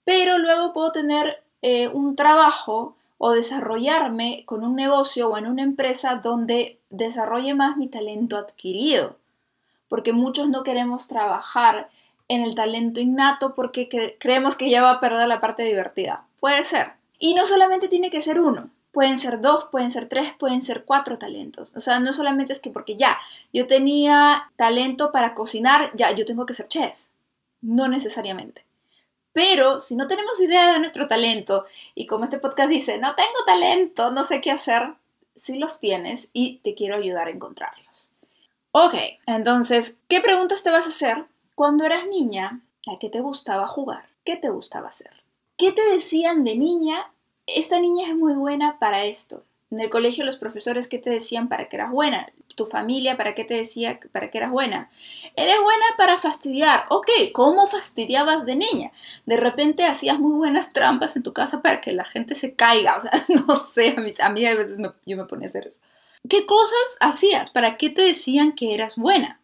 Pero 0.05 0.37
luego 0.37 0.71
puedo 0.71 0.91
tener 0.91 1.43
eh, 1.61 1.89
un 1.89 2.15
trabajo 2.15 2.95
o 3.17 3.31
desarrollarme 3.31 4.43
con 4.45 4.63
un 4.63 4.75
negocio 4.75 5.29
o 5.29 5.37
en 5.37 5.47
una 5.47 5.63
empresa 5.63 6.15
donde 6.15 6.79
desarrolle 6.89 7.53
más 7.53 7.75
mi 7.75 7.87
talento 7.87 8.37
adquirido. 8.37 9.17
Porque 9.89 10.13
muchos 10.13 10.49
no 10.49 10.63
queremos 10.63 11.07
trabajar 11.07 11.89
en 12.29 12.41
el 12.41 12.55
talento 12.55 13.01
innato 13.01 13.55
porque 13.55 14.17
creemos 14.19 14.55
que 14.55 14.69
ya 14.69 14.81
va 14.81 14.91
a 14.91 14.99
perder 14.99 15.27
la 15.27 15.41
parte 15.41 15.63
divertida. 15.63 16.25
Puede 16.39 16.63
ser. 16.63 16.93
Y 17.19 17.33
no 17.33 17.45
solamente 17.45 17.89
tiene 17.89 18.09
que 18.09 18.21
ser 18.21 18.39
uno. 18.39 18.69
Pueden 18.93 19.17
ser 19.17 19.41
dos, 19.41 19.65
pueden 19.71 19.89
ser 19.89 20.07
tres, 20.07 20.33
pueden 20.37 20.61
ser 20.61 20.85
cuatro 20.85 21.17
talentos. 21.17 21.73
O 21.75 21.81
sea, 21.81 21.99
no 21.99 22.13
solamente 22.13 22.53
es 22.53 22.59
que 22.59 22.69
porque 22.69 22.95
ya, 22.95 23.17
yo 23.51 23.65
tenía 23.65 24.51
talento 24.55 25.11
para 25.11 25.33
cocinar, 25.33 25.91
ya, 25.95 26.11
yo 26.11 26.25
tengo 26.25 26.45
que 26.45 26.53
ser 26.53 26.67
chef. 26.67 26.97
No 27.59 27.87
necesariamente. 27.87 28.65
Pero 29.31 29.79
si 29.79 29.95
no 29.95 30.07
tenemos 30.07 30.39
idea 30.39 30.71
de 30.71 30.79
nuestro 30.79 31.07
talento 31.07 31.65
y 31.95 32.05
como 32.05 32.23
este 32.23 32.37
podcast 32.37 32.69
dice, 32.69 32.99
no 32.99 33.15
tengo 33.15 33.43
talento, 33.47 34.11
no 34.11 34.23
sé 34.23 34.41
qué 34.41 34.51
hacer, 34.51 34.93
sí 35.33 35.57
los 35.57 35.79
tienes 35.79 36.29
y 36.31 36.59
te 36.59 36.75
quiero 36.75 36.95
ayudar 36.95 37.27
a 37.27 37.31
encontrarlos. 37.31 38.11
Ok, 38.71 38.93
entonces, 39.25 39.99
¿qué 40.07 40.21
preguntas 40.21 40.61
te 40.61 40.69
vas 40.69 40.85
a 40.85 40.89
hacer 40.89 41.25
cuando 41.55 41.83
eras 41.83 42.05
niña? 42.07 42.61
¿A 42.87 42.99
qué 42.99 43.09
te 43.09 43.21
gustaba 43.21 43.65
jugar? 43.65 44.07
¿Qué 44.23 44.35
te 44.35 44.49
gustaba 44.49 44.89
hacer? 44.89 45.23
¿Qué 45.57 45.71
te 45.71 45.83
decían 45.89 46.43
de 46.43 46.55
niña 46.55 47.12
esta 47.47 47.79
niña 47.79 48.07
es 48.07 48.15
muy 48.15 48.33
buena 48.33 48.79
para 48.79 49.05
esto. 49.05 49.43
En 49.71 49.79
el 49.79 49.89
colegio 49.89 50.23
los 50.23 50.37
profesores 50.37 50.87
qué 50.87 50.99
te 50.99 51.09
decían 51.09 51.49
para 51.49 51.67
que 51.67 51.77
eras 51.77 51.91
buena, 51.91 52.31
tu 52.55 52.65
familia 52.67 53.17
para 53.17 53.33
qué 53.33 53.43
te 53.43 53.55
decía 53.55 53.99
para 54.11 54.29
que 54.29 54.37
eras 54.37 54.51
buena. 54.51 54.89
Eres 55.35 55.59
buena 55.63 55.85
para 55.97 56.19
fastidiar. 56.19 56.85
Ok, 56.89 57.09
¿cómo 57.33 57.65
fastidiabas 57.65 58.45
de 58.45 58.55
niña? 58.55 58.91
De 59.25 59.37
repente 59.37 59.85
hacías 59.85 60.19
muy 60.19 60.33
buenas 60.33 60.73
trampas 60.73 61.15
en 61.15 61.23
tu 61.23 61.33
casa 61.33 61.63
para 61.63 61.81
que 61.81 61.91
la 61.91 62.05
gente 62.05 62.35
se 62.35 62.53
caiga. 62.53 62.97
O 62.97 63.01
sea, 63.01 63.11
no 63.47 63.55
sé, 63.55 63.95
a 63.97 64.01
mí, 64.01 64.11
a, 64.19 64.29
mí 64.29 64.55
veces 64.55 64.77
yo 65.05 65.17
me 65.17 65.25
ponía 65.25 65.47
a 65.47 65.49
hacer 65.49 65.65
eso. 65.65 65.81
¿Qué 66.29 66.45
cosas 66.45 66.97
hacías? 66.99 67.49
¿Para 67.49 67.77
qué 67.77 67.89
te 67.89 68.03
decían 68.03 68.53
que 68.53 68.75
eras 68.75 68.95
buena? 68.95 69.39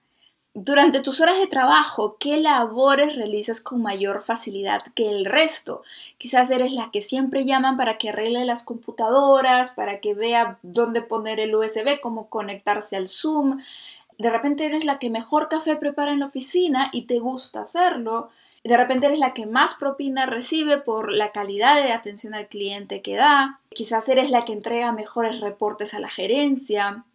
Durante 0.61 0.99
tus 0.99 1.21
horas 1.21 1.37
de 1.37 1.47
trabajo, 1.47 2.17
¿qué 2.19 2.35
labores 2.35 3.15
realizas 3.15 3.61
con 3.61 3.81
mayor 3.81 4.21
facilidad 4.21 4.81
que 4.93 5.09
el 5.09 5.23
resto? 5.23 5.83
Quizás 6.17 6.51
eres 6.51 6.73
la 6.73 6.91
que 6.91 6.99
siempre 6.99 7.45
llaman 7.45 7.77
para 7.77 7.97
que 7.97 8.09
arregle 8.09 8.43
las 8.43 8.63
computadoras, 8.63 9.71
para 9.71 10.01
que 10.01 10.13
vea 10.13 10.59
dónde 10.61 11.01
poner 11.01 11.39
el 11.39 11.55
USB, 11.55 12.01
cómo 12.01 12.27
conectarse 12.27 12.97
al 12.97 13.07
Zoom. 13.07 13.61
De 14.17 14.29
repente 14.29 14.65
eres 14.65 14.83
la 14.83 14.99
que 14.99 15.09
mejor 15.09 15.47
café 15.47 15.77
prepara 15.77 16.11
en 16.11 16.19
la 16.19 16.25
oficina 16.25 16.89
y 16.91 17.03
te 17.03 17.19
gusta 17.19 17.61
hacerlo. 17.61 18.29
De 18.65 18.75
repente 18.75 19.05
eres 19.05 19.19
la 19.19 19.33
que 19.33 19.45
más 19.45 19.75
propina 19.75 20.25
recibe 20.25 20.77
por 20.77 21.13
la 21.13 21.31
calidad 21.31 21.81
de 21.81 21.93
atención 21.93 22.33
al 22.33 22.49
cliente 22.49 23.01
que 23.01 23.15
da. 23.15 23.61
Quizás 23.69 24.09
eres 24.09 24.29
la 24.29 24.43
que 24.43 24.51
entrega 24.51 24.91
mejores 24.91 25.39
reportes 25.39 25.93
a 25.93 25.99
la 25.99 26.09
gerencia. 26.09 27.05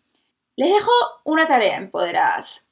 Les 0.57 0.73
dejo 0.73 0.93
una 1.25 1.47
tarea, 1.47 1.77
empoderadas 1.77 2.64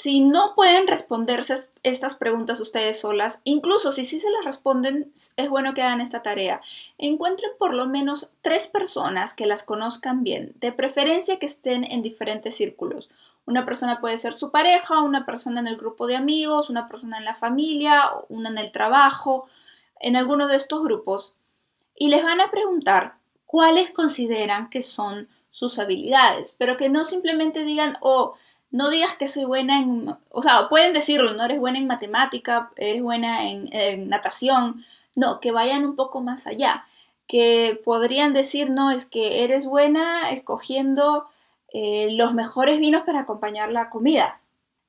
si 0.00 0.20
no 0.20 0.54
pueden 0.54 0.88
responderse 0.88 1.54
estas 1.82 2.14
preguntas 2.14 2.58
ustedes 2.60 3.00
solas, 3.00 3.40
incluso 3.44 3.90
si 3.90 4.06
sí 4.06 4.18
se 4.18 4.30
las 4.30 4.46
responden, 4.46 5.12
es 5.36 5.48
bueno 5.50 5.74
que 5.74 5.82
hagan 5.82 6.00
esta 6.00 6.22
tarea. 6.22 6.62
Encuentren 6.96 7.50
por 7.58 7.74
lo 7.74 7.86
menos 7.86 8.30
tres 8.40 8.66
personas 8.66 9.34
que 9.34 9.44
las 9.44 9.62
conozcan 9.62 10.24
bien, 10.24 10.54
de 10.56 10.72
preferencia 10.72 11.38
que 11.38 11.44
estén 11.44 11.84
en 11.84 12.00
diferentes 12.00 12.56
círculos. 12.56 13.10
Una 13.44 13.66
persona 13.66 14.00
puede 14.00 14.16
ser 14.16 14.32
su 14.32 14.50
pareja, 14.50 15.02
una 15.02 15.26
persona 15.26 15.60
en 15.60 15.66
el 15.66 15.76
grupo 15.76 16.06
de 16.06 16.16
amigos, 16.16 16.70
una 16.70 16.88
persona 16.88 17.18
en 17.18 17.26
la 17.26 17.34
familia, 17.34 18.10
una 18.30 18.48
en 18.48 18.56
el 18.56 18.72
trabajo, 18.72 19.48
en 20.00 20.16
alguno 20.16 20.48
de 20.48 20.56
estos 20.56 20.82
grupos. 20.82 21.36
Y 21.94 22.08
les 22.08 22.22
van 22.22 22.40
a 22.40 22.50
preguntar 22.50 23.16
cuáles 23.44 23.90
consideran 23.90 24.70
que 24.70 24.80
son 24.80 25.28
sus 25.50 25.78
habilidades, 25.78 26.56
pero 26.58 26.78
que 26.78 26.88
no 26.88 27.04
simplemente 27.04 27.64
digan, 27.64 27.94
oh, 28.00 28.34
no 28.70 28.88
digas 28.88 29.14
que 29.14 29.26
soy 29.26 29.44
buena 29.44 29.80
en, 29.80 30.16
o 30.30 30.42
sea, 30.42 30.68
pueden 30.68 30.92
decirlo, 30.92 31.34
no 31.34 31.44
eres 31.44 31.58
buena 31.58 31.78
en 31.78 31.86
matemática, 31.86 32.70
eres 32.76 33.02
buena 33.02 33.48
en, 33.48 34.08
natación, 34.08 34.84
no, 35.16 35.40
que 35.40 35.50
vayan 35.50 35.84
un 35.84 35.96
poco 35.96 36.20
más 36.20 36.46
allá, 36.46 36.86
que 37.26 37.80
podrían 37.84 38.32
decir, 38.32 38.70
no, 38.70 38.90
es 38.90 39.06
que 39.06 39.44
eres 39.44 39.66
buena 39.66 40.30
escogiendo 40.30 41.26
eh, 41.72 42.08
los 42.12 42.32
mejores 42.34 42.78
vinos 42.78 43.02
para 43.04 43.20
acompañar 43.20 43.72
la 43.72 43.90
comida, 43.90 44.40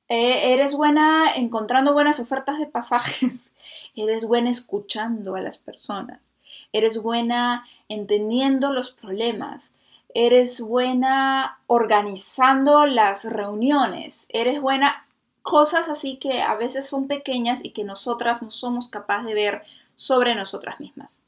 eh, 0.08 0.52
eres 0.52 0.74
buena 0.74 1.32
encontrando 1.34 1.92
buenas 1.92 2.20
ofertas 2.20 2.58
de 2.58 2.66
pasajes, 2.66 3.52
eres 3.96 4.24
buena 4.26 4.50
escuchando 4.50 5.34
a 5.34 5.40
las 5.40 5.58
personas, 5.58 6.34
eres 6.72 7.02
buena 7.02 7.66
entendiendo 7.88 8.72
los 8.72 8.92
problemas, 8.92 9.74
eres 10.14 10.60
buena 10.60 11.60
organizando 11.66 12.86
las 12.86 13.24
reuniones, 13.24 14.26
eres 14.30 14.60
buena 14.60 15.06
cosas 15.42 15.88
así 15.88 16.16
que 16.16 16.40
a 16.42 16.54
veces 16.54 16.88
son 16.88 17.08
pequeñas 17.08 17.64
y 17.64 17.70
que 17.70 17.84
nosotras 17.84 18.42
no 18.42 18.50
somos 18.50 18.88
capaces 18.88 19.26
de 19.26 19.34
ver 19.34 19.62
sobre 19.94 20.34
nosotras 20.34 20.80
mismas. 20.80 21.22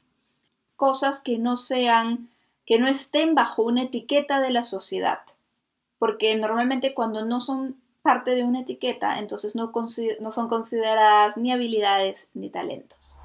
Cosas 0.75 1.19
que 1.21 1.37
no 1.37 1.57
sean, 1.57 2.29
que 2.65 2.79
no 2.79 2.87
estén 2.87 3.35
bajo 3.35 3.63
una 3.63 3.83
etiqueta 3.83 4.39
de 4.39 4.49
la 4.49 4.63
sociedad. 4.63 5.19
Porque 5.99 6.35
normalmente 6.35 6.93
cuando 6.93 7.25
no 7.25 7.39
son 7.39 7.79
parte 8.01 8.31
de 8.31 8.43
una 8.43 8.61
etiqueta, 8.61 9.19
entonces 9.19 9.55
no, 9.55 9.71
no 10.19 10.31
son 10.31 10.47
consideradas 10.49 11.37
ni 11.37 11.51
habilidades 11.51 12.27
ni 12.33 12.49
talentos. 12.49 13.17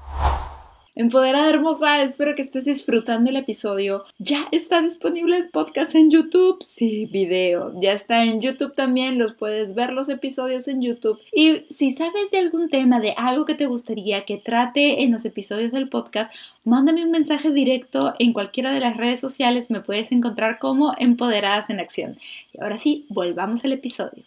Empoderada 0.93 1.49
hermosa, 1.49 2.01
espero 2.03 2.35
que 2.35 2.41
estés 2.41 2.65
disfrutando 2.65 3.29
el 3.29 3.37
episodio. 3.37 4.03
Ya 4.19 4.49
está 4.51 4.81
disponible 4.81 5.37
el 5.37 5.49
podcast 5.49 5.95
en 5.95 6.11
YouTube. 6.11 6.61
Sí, 6.61 7.05
video. 7.05 7.71
Ya 7.79 7.93
está 7.93 8.25
en 8.25 8.41
YouTube 8.41 8.75
también. 8.75 9.17
Los 9.17 9.33
puedes 9.33 9.73
ver 9.73 9.93
los 9.93 10.09
episodios 10.09 10.67
en 10.67 10.81
YouTube. 10.81 11.17
Y 11.31 11.65
si 11.69 11.91
sabes 11.91 12.29
de 12.31 12.39
algún 12.39 12.69
tema, 12.69 12.99
de 12.99 13.13
algo 13.15 13.45
que 13.45 13.55
te 13.55 13.67
gustaría 13.67 14.25
que 14.25 14.37
trate 14.37 15.03
en 15.03 15.13
los 15.13 15.23
episodios 15.23 15.71
del 15.71 15.87
podcast, 15.87 16.29
mándame 16.65 17.05
un 17.05 17.11
mensaje 17.11 17.51
directo 17.51 18.13
en 18.19 18.33
cualquiera 18.33 18.73
de 18.73 18.81
las 18.81 18.97
redes 18.97 19.21
sociales. 19.21 19.71
Me 19.71 19.79
puedes 19.79 20.11
encontrar 20.11 20.59
como 20.59 20.93
Empoderadas 20.97 21.69
en 21.69 21.79
Acción. 21.79 22.19
Y 22.51 22.61
ahora 22.61 22.77
sí, 22.77 23.05
volvamos 23.07 23.63
al 23.63 23.71
episodio. 23.71 24.25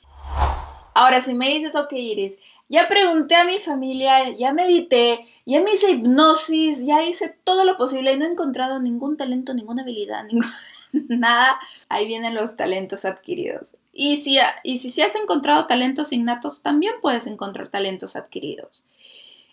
Ahora, 0.95 1.21
si 1.21 1.35
me 1.35 1.49
dices, 1.49 1.75
ok, 1.77 1.93
Iris, 1.93 2.39
ya 2.69 2.89
pregunté 2.89 3.35
a 3.35 3.45
mi 3.45 3.59
familia, 3.59 4.31
ya 4.31 4.53
medité, 4.53 5.27
ya 5.45 5.61
me 5.61 5.73
hice 5.73 5.91
hipnosis, 5.91 6.87
ya 6.87 7.03
hice 7.03 7.37
todo 7.45 7.65
lo 7.65 7.77
posible 7.77 8.13
y 8.13 8.17
no 8.17 8.25
he 8.25 8.29
encontrado 8.29 8.81
ningún 8.81 9.17
talento, 9.17 9.53
ninguna 9.53 9.83
habilidad, 9.83 10.25
nada. 10.93 11.59
Ahí 11.89 12.07
vienen 12.07 12.35
los 12.35 12.57
talentos 12.57 13.05
adquiridos. 13.05 13.77
Y 13.93 14.17
si, 14.17 14.39
y 14.63 14.79
si, 14.79 14.91
si 14.91 15.03
has 15.03 15.15
encontrado 15.15 15.67
talentos 15.67 16.13
innatos, 16.13 16.63
también 16.63 16.95
puedes 17.03 17.27
encontrar 17.27 17.69
talentos 17.69 18.17
adquiridos. 18.17 18.87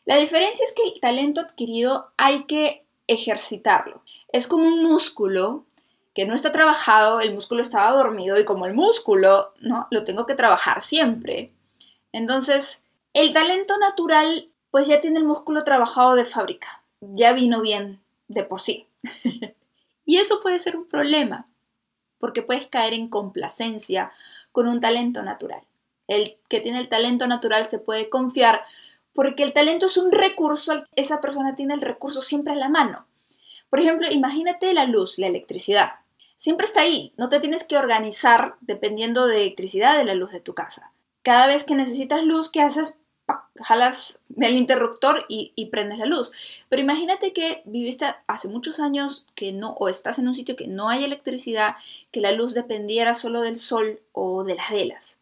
La 0.06 0.18
diferencia 0.18 0.64
es 0.64 0.74
que 0.74 0.84
el 0.84 1.00
talento 1.00 1.42
adquirido 1.42 2.08
hay 2.18 2.46
que 2.46 2.86
ejercitarlo. 3.08 4.04
Es 4.32 4.48
como 4.48 4.66
un 4.68 4.84
músculo 4.84 5.66
que 6.14 6.26
no 6.26 6.34
está 6.34 6.52
trabajado, 6.52 7.22
el 7.22 7.34
músculo 7.34 7.62
estaba 7.62 7.92
dormido 7.92 8.40
y 8.40 8.46
como 8.46 8.66
el 8.66 8.74
músculo, 8.74 9.54
¿no? 9.62 9.88
Lo 9.92 10.04
tengo 10.04 10.26
que 10.26 10.36
trabajar 10.36 10.82
siempre. 10.82 11.54
Entonces, 12.12 12.84
el 13.14 13.34
talento 13.34 13.78
natural, 13.78 14.50
pues 14.72 14.88
ya 14.88 15.00
tiene 15.00 15.20
el 15.20 15.26
músculo 15.26 15.64
trabajado 15.64 16.16
de 16.16 16.26
fábrica, 16.26 16.84
ya 17.00 17.34
vino 17.34 17.62
bien 17.62 18.02
de 18.28 18.44
por 18.44 18.60
sí. 18.60 18.88
y 20.06 20.18
eso 20.18 20.42
puede 20.42 20.60
ser 20.60 20.76
un 20.76 20.88
problema, 20.88 21.48
porque 22.20 22.42
puedes 22.42 22.68
caer 22.68 22.94
en 22.94 23.08
complacencia 23.08 24.12
con 24.52 24.68
un 24.68 24.80
talento 24.80 25.24
natural. 25.24 25.62
El 26.08 26.38
que 26.50 26.60
tiene 26.60 26.80
el 26.80 26.90
talento 26.90 27.28
natural 27.28 27.66
se 27.66 27.80
puede 27.80 28.10
confiar 28.10 28.64
porque 29.14 29.44
el 29.44 29.54
talento 29.54 29.86
es 29.86 29.98
un 29.98 30.12
recurso, 30.12 30.86
esa 30.96 31.22
persona 31.22 31.56
tiene 31.56 31.74
el 31.74 31.82
recurso 31.82 32.22
siempre 32.22 32.54
a 32.54 32.58
la 32.58 32.70
mano. 32.70 33.08
Por 33.70 33.80
ejemplo, 33.80 34.08
imagínate 34.12 34.74
la 34.74 34.86
luz, 34.86 35.18
la 35.18 35.28
electricidad. 35.28 36.01
Siempre 36.42 36.66
está 36.66 36.82
ahí, 36.82 37.14
no 37.18 37.30
te 37.30 37.40
tienes 37.40 37.64
que 37.64 37.78
organizar 37.78 38.56
dependiendo 38.62 39.28
de 39.28 39.44
electricidad 39.44 39.96
de 39.96 40.06
la 40.06 40.16
luz 40.16 40.32
de 40.32 40.40
tu 40.40 40.56
casa. 40.56 40.92
Cada 41.22 41.46
vez 41.46 41.64
que 41.64 41.76
necesitas 41.76 42.24
luz, 42.24 42.50
¿qué 42.50 42.62
haces? 42.64 42.96
jalas 43.58 44.20
el 44.36 44.58
interruptor 44.58 45.26
y, 45.30 45.54
y, 45.56 45.68
prendes 45.68 46.00
la 46.00 46.08
luz. 46.08 46.32
Pero 46.68 46.82
imagínate 46.82 47.32
que 47.32 47.62
viviste 47.66 48.08
hace 48.26 48.48
muchos 48.48 48.80
años 48.80 49.28
que 49.36 49.54
no, 49.54 49.76
o 49.80 49.88
estás 49.88 50.18
en 50.18 50.28
un 50.28 50.34
sitio 50.34 50.56
que 50.56 50.68
no 50.68 50.90
hay 50.90 51.04
electricidad, 51.04 51.76
que 52.10 52.22
la 52.22 52.32
luz 52.32 52.56
dependiera 52.56 53.14
solo 53.14 53.42
del 53.42 53.58
sol 53.58 54.02
o 54.12 54.44
de 54.44 54.56
las 54.56 54.72
velas. 54.72 55.20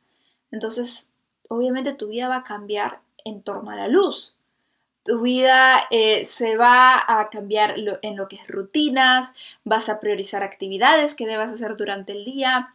Entonces, 0.52 1.06
obviamente 1.50 1.94
tu 1.94 2.08
vida 2.08 2.30
va 2.30 2.38
a 2.38 2.44
cambiar 2.46 3.02
en 3.26 3.42
torno 3.42 3.72
a 3.72 3.76
la 3.76 3.90
luz. 3.90 4.38
Tu 5.03 5.22
vida 5.22 5.82
eh, 5.91 6.25
se 6.25 6.58
va 6.58 7.03
a 7.08 7.29
cambiar 7.29 7.75
en 8.01 8.15
lo 8.15 8.27
que 8.27 8.36
es 8.36 8.48
rutinas, 8.48 9.34
vas 9.63 9.89
a 9.89 10.00
priorizar 10.00 10.44
actividades 10.44 11.15
que 11.15 11.25
debas 11.25 11.51
hacer 11.51 11.77
durante 11.77 12.12
el 12.12 12.25
día, 12.25 12.74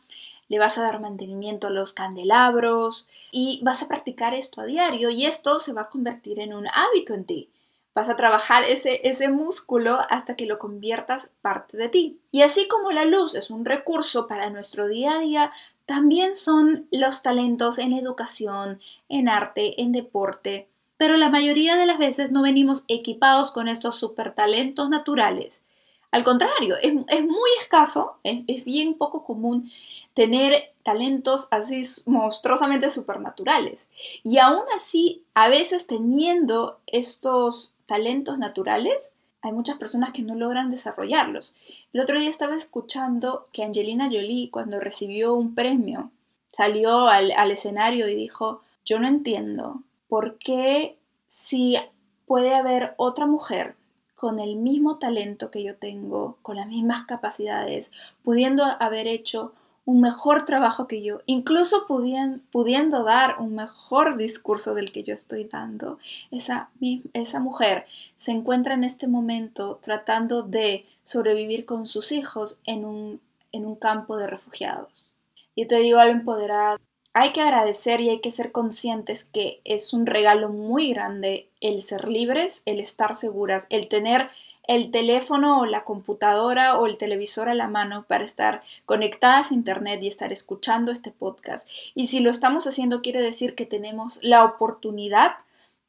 le 0.49 0.59
vas 0.59 0.78
a 0.78 0.83
dar 0.83 1.00
mantenimiento 1.00 1.66
a 1.66 1.71
los 1.71 1.93
candelabros 1.93 3.11
y 3.31 3.61
vas 3.62 3.83
a 3.83 3.88
practicar 3.88 4.35
esto 4.35 4.61
a 4.61 4.66
diario 4.66 5.11
y 5.11 5.26
esto 5.26 5.59
se 5.59 5.73
va 5.73 5.83
a 5.83 5.90
convertir 5.90 6.40
en 6.40 6.54
un 6.54 6.66
hábito 6.69 7.14
en 7.14 7.25
ti. 7.25 7.50
Vas 7.95 8.09
a 8.11 8.16
trabajar 8.16 8.64
ese, 8.64 9.09
ese 9.09 9.28
músculo 9.28 10.00
hasta 10.11 10.35
que 10.35 10.47
lo 10.47 10.59
conviertas 10.59 11.31
parte 11.43 11.76
de 11.76 11.88
ti. 11.88 12.19
Y 12.33 12.43
así 12.43 12.66
como 12.66 12.90
la 12.90 13.04
luz 13.04 13.37
es 13.37 13.50
un 13.50 13.64
recurso 13.64 14.26
para 14.26 14.50
nuestro 14.50 14.88
día 14.88 15.12
a 15.12 15.21
día, 15.21 15.52
también 15.87 16.35
son 16.35 16.88
los 16.90 17.23
talentos 17.23 17.78
en 17.78 17.93
educación, 17.93 18.81
en 19.09 19.28
arte, 19.28 19.81
en 19.81 19.93
deporte. 19.93 20.69
Pero 20.97 21.17
la 21.17 21.29
mayoría 21.29 21.77
de 21.77 21.87
las 21.87 21.99
veces 21.99 22.33
no 22.33 22.43
venimos 22.43 22.85
equipados 22.89 23.51
con 23.51 23.69
estos 23.69 23.97
super 23.97 24.35
talentos 24.35 24.89
naturales. 24.89 25.63
Al 26.11 26.23
contrario, 26.23 26.77
es, 26.81 26.95
muy 26.95 27.51
escaso, 27.61 28.19
es, 28.23 28.43
es 28.47 28.65
bien 28.65 28.95
poco 28.95 29.25
común 29.25 29.69
tener 30.13 30.73
talentos 30.85 31.49
así 31.51 31.83
monstruosamente 32.07 32.89
supernaturales. 32.89 33.89
Y 34.23 34.39
aún 34.39 34.63
así, 34.77 35.25
a 35.35 35.49
veces 35.49 35.89
teniendo 35.89 36.79
estos 36.87 37.75
talentos 37.87 38.39
naturales, 38.39 39.15
hay 39.43 39.51
muchas 39.51 39.77
personas 39.77 40.13
que 40.13 40.23
no 40.23 40.37
logran 40.37 40.71
desarrollarlos. 40.71 41.53
El 41.93 42.01
otro 42.01 42.19
día 42.19 42.31
estaba 42.31 42.55
escuchando 42.55 43.49
que 43.53 43.65
Angelina 43.65 44.07
Jolie, 44.07 44.51
cuando 44.51 44.79
recibió 44.79 45.35
un 45.35 45.57
premio, 45.57 46.13
salió 46.53 47.09
al, 47.09 47.33
al 47.33 47.51
escenario 47.51 48.09
y 48.09 48.15
dijo, 48.15 48.63
yo 48.85 49.01
no 49.01 49.09
entiendo 49.09 49.83
por 50.14 50.38
qué 50.38 50.97
si 51.26 51.76
puede 52.25 52.54
haber 52.54 52.94
otra 52.99 53.26
mujer 53.26 53.75
con 54.14 54.38
el 54.38 54.54
mismo 54.54 55.00
talento 55.00 55.50
que 55.50 55.64
yo 55.64 55.75
tengo, 55.75 56.38
con 56.40 56.54
las 56.54 56.68
mismas 56.68 57.02
capacidades, 57.02 57.90
pudiendo 58.23 58.62
haber 58.62 59.09
hecho 59.09 59.54
un 59.85 60.00
mejor 60.00 60.44
trabajo 60.44 60.87
que 60.87 61.02
yo, 61.02 61.18
incluso 61.26 61.85
pudiendo, 61.88 63.02
dar 63.02 63.40
un 63.40 63.56
mejor 63.56 64.16
discurso 64.16 64.73
del 64.75 64.92
que 64.92 65.02
yo 65.02 65.14
estoy 65.14 65.49
dando. 65.50 65.99
Esa, 66.30 66.71
esa 67.12 67.40
mujer 67.40 67.85
se 68.14 68.30
encuentra 68.30 68.75
en 68.75 68.85
este 68.85 69.09
momento 69.09 69.80
tratando 69.83 70.44
de 70.44 70.87
sobrevivir 71.02 71.66
con 71.66 71.88
sus 71.88 72.12
hijos 72.12 72.61
en 72.66 72.85
un, 72.85 73.21
en 73.50 73.66
un 73.66 73.75
campo 73.75 74.16
de 74.16 74.28
refugiados. 74.28 75.12
Y 75.56 75.66
te 75.66 75.80
digo 75.80 75.99
al 75.99 76.11
empoderado, 76.11 76.78
hay 77.14 77.33
que 77.33 77.40
agradecer 77.40 78.00
y 78.00 78.11
hay 78.11 78.21
que 78.21 78.33
ser 78.33 78.52
conscientes 78.52 79.25
que 79.25 79.61
es 79.64 79.92
un 79.92 80.04
regalo 80.04 80.49
muy 80.49 80.92
grande 80.92 81.49
el 81.61 81.80
ser 81.80 82.09
libres, 82.09 82.62
el 82.66 82.80
estar 82.80 83.14
seguras, 83.14 83.68
el 83.71 83.88
tener 83.88 84.28
el 84.66 84.90
teléfono 84.90 85.61
o 85.61 85.66
la 85.66 85.85
computadora 85.85 86.78
o 86.78 86.87
el 86.87 86.97
televisor 86.97 87.49
a 87.49 87.54
la 87.54 87.68
mano 87.68 88.04
para 88.09 88.25
estar 88.25 88.62
conectadas 88.85 89.50
a 89.50 89.54
internet 89.54 90.02
y 90.02 90.09
estar 90.09 90.33
escuchando 90.33 90.90
este 90.90 91.11
podcast. 91.11 91.68
Y 91.94 92.09
si 92.09 92.21
lo 92.21 92.30
estamos 92.30 92.66
haciendo 92.66 93.00
quiere 93.00 93.23
decir 93.23 93.54
que 93.54 93.66
tenemos 93.66 94.18
la 94.23 94.44
oportunidad 94.44 95.37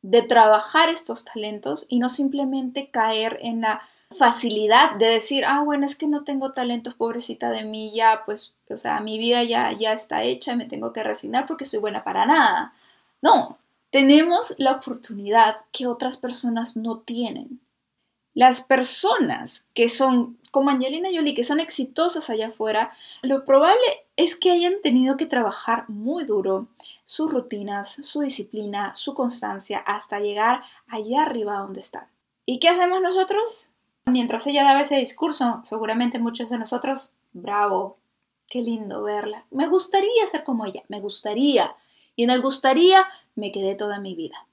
de 0.01 0.21
trabajar 0.21 0.89
estos 0.89 1.25
talentos 1.25 1.87
y 1.89 1.99
no 1.99 2.09
simplemente 2.09 2.89
caer 2.89 3.39
en 3.41 3.61
la 3.61 3.81
facilidad 4.17 4.95
de 4.95 5.07
decir, 5.07 5.45
ah, 5.45 5.61
bueno, 5.63 5.85
es 5.85 5.95
que 5.95 6.07
no 6.07 6.23
tengo 6.23 6.51
talentos, 6.51 6.95
pobrecita 6.95 7.49
de 7.49 7.63
mí, 7.63 7.93
ya, 7.95 8.23
pues, 8.25 8.55
o 8.69 8.77
sea, 8.77 8.99
mi 8.99 9.17
vida 9.17 9.43
ya, 9.43 9.71
ya 9.71 9.93
está 9.93 10.23
hecha 10.23 10.53
y 10.53 10.55
me 10.57 10.65
tengo 10.65 10.93
que 10.93 11.03
resignar 11.03 11.45
porque 11.45 11.65
soy 11.65 11.79
buena 11.79 12.03
para 12.03 12.25
nada. 12.25 12.73
No, 13.21 13.59
tenemos 13.89 14.55
la 14.57 14.73
oportunidad 14.73 15.57
que 15.71 15.87
otras 15.87 16.17
personas 16.17 16.75
no 16.75 16.99
tienen. 16.99 17.61
Las 18.33 18.61
personas 18.61 19.67
que 19.73 19.87
son 19.87 20.37
como 20.51 20.69
Angelina 20.69 21.09
Jolie, 21.13 21.33
que 21.33 21.43
son 21.43 21.59
exitosas 21.59 22.29
allá 22.29 22.47
afuera, 22.47 22.91
lo 23.21 23.45
probable 23.45 23.83
es 24.15 24.35
que 24.35 24.51
hayan 24.51 24.81
tenido 24.81 25.17
que 25.17 25.25
trabajar 25.25 25.85
muy 25.89 26.25
duro 26.25 26.67
sus 27.05 27.31
rutinas, 27.31 27.93
su 28.03 28.21
disciplina, 28.21 28.93
su 28.95 29.13
constancia, 29.13 29.79
hasta 29.79 30.19
llegar 30.19 30.63
allá 30.87 31.21
arriba 31.21 31.59
donde 31.59 31.81
están. 31.81 32.07
¿Y 32.45 32.59
qué 32.59 32.69
hacemos 32.69 33.01
nosotros? 33.01 33.71
Mientras 34.11 34.45
ella 34.47 34.63
daba 34.63 34.81
ese 34.81 34.97
discurso, 34.97 35.61
seguramente 35.63 36.19
muchos 36.19 36.49
de 36.49 36.59
nosotros, 36.59 37.09
bravo, 37.33 37.97
qué 38.47 38.61
lindo 38.61 39.03
verla. 39.03 39.45
Me 39.49 39.67
gustaría 39.67 40.25
ser 40.27 40.43
como 40.43 40.65
ella, 40.65 40.83
me 40.87 40.99
gustaría. 40.99 41.75
Y 42.15 42.23
en 42.23 42.29
el 42.29 42.41
gustaría 42.41 43.07
me 43.35 43.51
quedé 43.51 43.75
toda 43.75 43.99
mi 43.99 44.15
vida. 44.15 44.47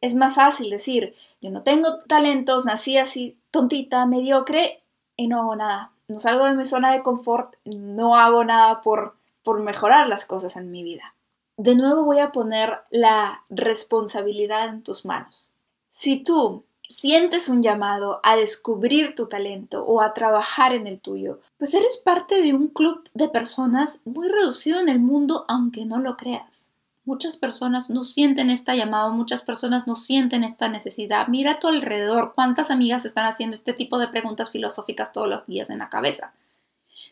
Es 0.00 0.14
más 0.14 0.34
fácil 0.34 0.70
decir, 0.70 1.14
yo 1.40 1.50
no 1.50 1.62
tengo 1.62 2.00
talentos, 2.04 2.66
nací 2.66 2.98
así 2.98 3.38
tontita, 3.50 4.04
mediocre 4.06 4.82
y 5.16 5.28
no 5.28 5.40
hago 5.40 5.56
nada. 5.56 5.92
No 6.08 6.18
salgo 6.18 6.44
de 6.46 6.54
mi 6.54 6.64
zona 6.64 6.92
de 6.92 7.02
confort, 7.02 7.56
no 7.64 8.16
hago 8.16 8.44
nada 8.44 8.80
por, 8.80 9.16
por 9.42 9.60
mejorar 9.62 10.08
las 10.08 10.24
cosas 10.24 10.56
en 10.56 10.70
mi 10.70 10.82
vida. 10.82 11.14
De 11.56 11.74
nuevo 11.74 12.04
voy 12.04 12.20
a 12.20 12.30
poner 12.30 12.80
la 12.90 13.44
responsabilidad 13.48 14.68
en 14.68 14.82
tus 14.82 15.04
manos. 15.04 15.52
Si 15.88 16.22
tú 16.22 16.64
sientes 16.88 17.50
un 17.50 17.62
llamado 17.62 18.20
a 18.22 18.34
descubrir 18.36 19.14
tu 19.14 19.26
talento 19.26 19.84
o 19.84 20.00
a 20.00 20.14
trabajar 20.14 20.72
en 20.72 20.86
el 20.86 20.98
tuyo, 20.98 21.40
pues 21.58 21.74
eres 21.74 21.98
parte 21.98 22.40
de 22.40 22.54
un 22.54 22.68
club 22.68 23.08
de 23.12 23.28
personas 23.28 24.00
muy 24.06 24.28
reducido 24.28 24.80
en 24.80 24.88
el 24.88 24.98
mundo 24.98 25.44
aunque 25.48 25.84
no 25.84 25.98
lo 25.98 26.16
creas. 26.16 26.72
Muchas 27.04 27.36
personas 27.36 27.88
no 27.88 28.04
sienten 28.04 28.50
esta 28.50 28.74
llamada, 28.74 29.10
muchas 29.10 29.42
personas 29.42 29.86
no 29.86 29.94
sienten 29.94 30.44
esta 30.44 30.68
necesidad. 30.68 31.28
Mira 31.28 31.52
a 31.52 31.58
tu 31.58 31.68
alrededor 31.68 32.32
cuántas 32.34 32.70
amigas 32.70 33.04
están 33.04 33.26
haciendo 33.26 33.54
este 33.54 33.72
tipo 33.72 33.98
de 33.98 34.08
preguntas 34.08 34.50
filosóficas 34.50 35.12
todos 35.12 35.28
los 35.28 35.46
días 35.46 35.70
en 35.70 35.78
la 35.78 35.88
cabeza. 35.88 36.32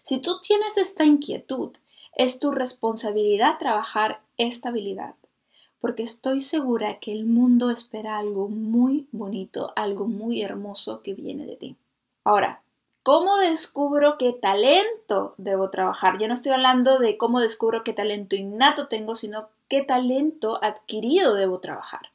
Si 0.02 0.18
tú 0.18 0.38
tienes 0.40 0.76
esta 0.76 1.04
inquietud, 1.04 1.71
es 2.14 2.40
tu 2.40 2.50
responsabilidad 2.50 3.59
trabajar 3.59 4.21
esta 4.37 4.68
habilidad, 4.68 5.15
porque 5.86 6.02
estoy 6.02 6.40
segura 6.40 6.99
que 6.99 7.12
el 7.12 7.26
mundo 7.26 7.70
espera 7.70 8.18
algo 8.18 8.49
muy 8.49 9.06
bonito, 9.12 9.72
algo 9.76 10.08
muy 10.08 10.42
hermoso 10.42 11.00
que 11.00 11.14
viene 11.14 11.46
de 11.46 11.54
ti. 11.54 11.76
Ahora, 12.25 12.60
¿Cómo 13.04 13.36
descubro 13.36 14.18
qué 14.18 14.32
talento 14.32 15.36
debo 15.36 15.70
trabajar? 15.70 16.18
Ya 16.18 16.26
no 16.26 16.34
estoy 16.34 16.50
hablando 16.50 16.99
de 16.99 17.16
cómo 17.16 17.38
descubro 17.38 17.84
qué 17.84 17.92
talento 17.92 18.34
innato 18.34 18.88
tengo, 18.88 19.14
sino 19.14 19.49
qué 19.68 19.82
talento 19.82 20.58
adquirido 20.60 21.34
debo 21.34 21.60
trabajar. 21.60 22.10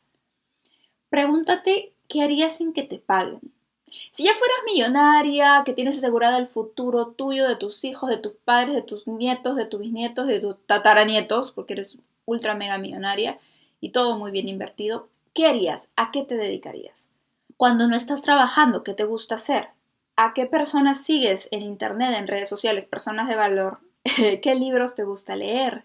Pregúntate 1.10 1.94
qué 2.10 2.24
harías 2.24 2.58
sin 2.58 2.74
que 2.74 2.84
te 2.84 3.00
paguen. 3.00 3.40
Si 3.86 4.26
ya 4.26 4.34
fueras 4.34 4.58
millonaria, 4.66 5.64
que 5.66 5.72
tienes 5.72 5.98
asegurado 5.98 6.38
el 6.38 6.48
futuro 6.48 7.08
tuyo, 7.08 7.48
de 7.48 7.56
tus 7.56 7.86
hijos, 7.86 8.10
de 8.10 8.18
tus 8.18 8.34
padres, 8.44 8.76
de 8.76 8.82
tus 8.82 9.08
nietos, 9.08 9.56
de 9.56 9.64
tus 9.64 9.80
bisnietos, 9.80 10.28
de 10.28 10.42
tus 10.42 10.58
tataranietos, 10.66 11.54
porque 11.54 11.72
eres 11.72 12.00
ultra 12.26 12.54
mega 12.54 12.78
millonaria 12.78 13.40
y 13.82 13.90
todo 13.90 14.18
muy 14.18 14.32
bien 14.32 14.48
invertido, 14.48 15.10
¿qué 15.34 15.48
harías? 15.48 15.90
¿A 15.98 16.12
qué 16.12 16.24
te 16.24 16.38
dedicarías? 16.38 17.10
Cuando 17.58 17.88
no 17.88 17.96
estás 17.98 18.22
trabajando, 18.22 18.84
¿qué 18.84 18.94
te 18.94 19.04
gusta 19.04 19.36
hacer? 19.36 19.70
¿A 20.16 20.34
qué 20.34 20.46
personas 20.46 21.04
sigues 21.04 21.50
en 21.52 21.64
Internet, 21.64 22.16
en 22.16 22.28
redes 22.28 22.48
sociales, 22.48 22.86
personas 22.86 23.28
de 23.28 23.36
valor? 23.36 23.80
¿Qué 24.42 24.56
libros 24.56 24.96
te 24.96 25.04
gusta 25.04 25.36
leer? 25.36 25.84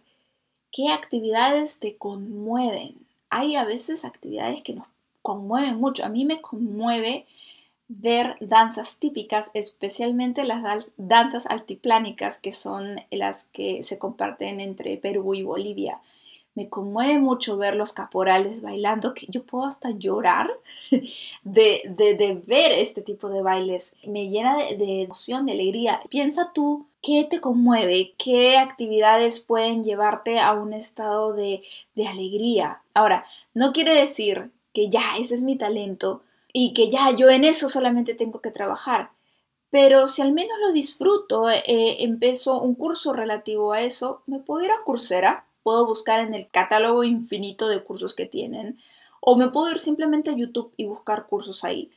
¿Qué 0.71 0.91
actividades 0.91 1.81
te 1.81 1.97
conmueven? 1.97 3.07
Hay 3.31 3.57
a 3.57 3.65
veces 3.65 4.05
actividades 4.05 4.63
que 4.63 4.75
nos 4.75 4.87
conmueven 5.23 5.81
mucho. 5.81 6.05
A 6.05 6.09
mí 6.09 6.25
me 6.25 6.41
conmueve 6.41 7.27
ver 7.89 8.37
danzas 8.41 8.99
típicas, 8.99 9.51
especialmente 9.55 10.45
las 10.45 10.93
danzas 10.97 11.47
altiplánicas, 11.47 12.39
que 12.39 12.53
son 12.53 12.97
las 13.11 13.45
que 13.45 13.83
se 13.83 13.99
comparten 13.99 14.61
entre 14.61 14.99
Perú 14.99 15.35
y 15.35 15.43
Bolivia 15.43 16.01
me 16.57 16.71
conmueve 16.71 17.19
mucho 17.19 17.59
ver 17.59 17.77
los 17.77 17.92
caporales 17.92 18.62
bailando, 18.62 19.12
que 19.12 19.27
yo 19.29 19.45
puedo 19.45 19.66
hasta 19.66 19.90
llorar 19.90 20.49
de, 21.45 22.42
ver 22.47 22.73
este 22.73 23.03
tipo 23.03 23.29
de 23.29 23.42
bailes. 23.42 23.95
Me 24.07 24.31
llena 24.31 24.57
de, 24.57 25.03
emoción, 25.03 25.45
de 25.45 25.53
alegría. 25.53 26.01
Piensa 26.09 26.53
tú 26.55 26.87
qué 27.03 27.27
te 27.29 27.40
conmueve, 27.40 28.14
qué 28.16 28.57
actividades 28.57 29.40
pueden 29.40 29.85
llevarte 29.85 30.40
a 30.40 30.55
un 30.55 30.73
estado 30.73 31.35
de, 31.35 31.62
de 31.95 32.09
alegría. 32.09 32.83
Ahora, 32.95 33.27
no 33.53 33.75
quiere 33.75 33.95
decir 33.95 34.51
que 34.73 34.88
ya 34.88 35.03
ese 35.19 35.35
es 35.35 35.42
mi 35.42 35.57
talento 35.57 36.23
y 36.55 36.73
que 36.73 36.88
ya 36.88 37.11
yo 37.11 37.29
en 37.29 37.45
eso 37.45 37.69
solamente 37.69 38.14
tengo 38.14 38.40
que 38.40 38.51
trabajar. 38.51 39.11
Pero 39.69 40.09
si 40.09 40.23
al 40.23 40.33
menos 40.33 40.57
lo 40.61 40.73
disfruto, 40.73 41.51
eh, 41.51 42.03
empiezo 42.03 42.62
un 42.62 42.75
curso 42.75 43.12
relativo 43.12 43.75
a 43.75 43.83
eso, 43.83 44.23
me 44.25 44.38
puedo 44.38 44.64
ir 44.64 44.71
a 44.71 44.83
Coursera 44.85 45.46
puedo 45.67 45.85
buscar 45.85 46.21
en 46.21 46.33
el 46.33 46.47
catálogo 46.49 47.03
infinito 47.03 47.69
de 47.69 47.83
cursos 47.83 48.15
que 48.15 48.25
tienen. 48.25 48.79
O 49.19 49.35
me 49.35 49.49
puedo 49.49 49.69
ir 49.69 49.81
simplemente 49.81 50.31
a 50.31 50.37
YouTube 50.37 50.73
y 50.77 50.87
buscar 50.87 51.27
cursos 51.27 51.65
ahí. 51.65 51.91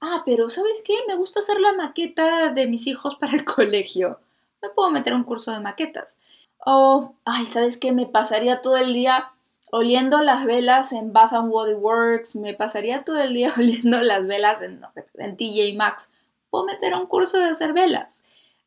Ah, 0.00 0.22
pero 0.24 0.48
¿sabes 0.48 0.80
qué? 0.84 0.94
Me 1.08 1.16
gusta 1.16 1.40
hacer 1.40 1.58
la 1.58 1.72
maqueta 1.72 2.50
de 2.50 2.68
mis 2.68 2.86
hijos 2.86 3.16
para 3.16 3.32
el 3.32 3.44
colegio. 3.56 4.20
Me 4.62 4.68
puedo 4.68 4.92
meter 4.92 5.12
un 5.14 5.24
curso 5.24 5.50
de 5.50 5.58
maquetas. 5.58 6.18
O, 6.64 7.16
ay, 7.24 7.46
¿sabes 7.46 7.78
qué? 7.78 7.90
Me 7.90 8.06
pasaría 8.06 8.60
todo 8.60 8.76
el 8.76 8.94
día 8.94 9.32
oliendo 9.72 10.22
las 10.22 10.44
velas 10.44 10.92
en 10.92 11.12
Bath 11.12 11.32
and 11.32 11.50
Body 11.50 11.74
Works. 11.74 12.36
Me 12.36 12.54
pasaría 12.54 13.02
todo 13.02 13.20
el 13.20 13.34
día 13.34 13.52
oliendo 13.58 14.02
las 14.02 14.24
velas 14.28 14.62
en, 14.62 14.78
en 15.14 15.36
TJ 15.36 15.74
Maxx. 15.76 16.10
Puedo 16.48 16.64
meter 16.64 16.94
un 16.94 17.06
curso 17.06 17.38
de 17.38 17.46
hacer 17.46 17.72
velas. 17.72 18.22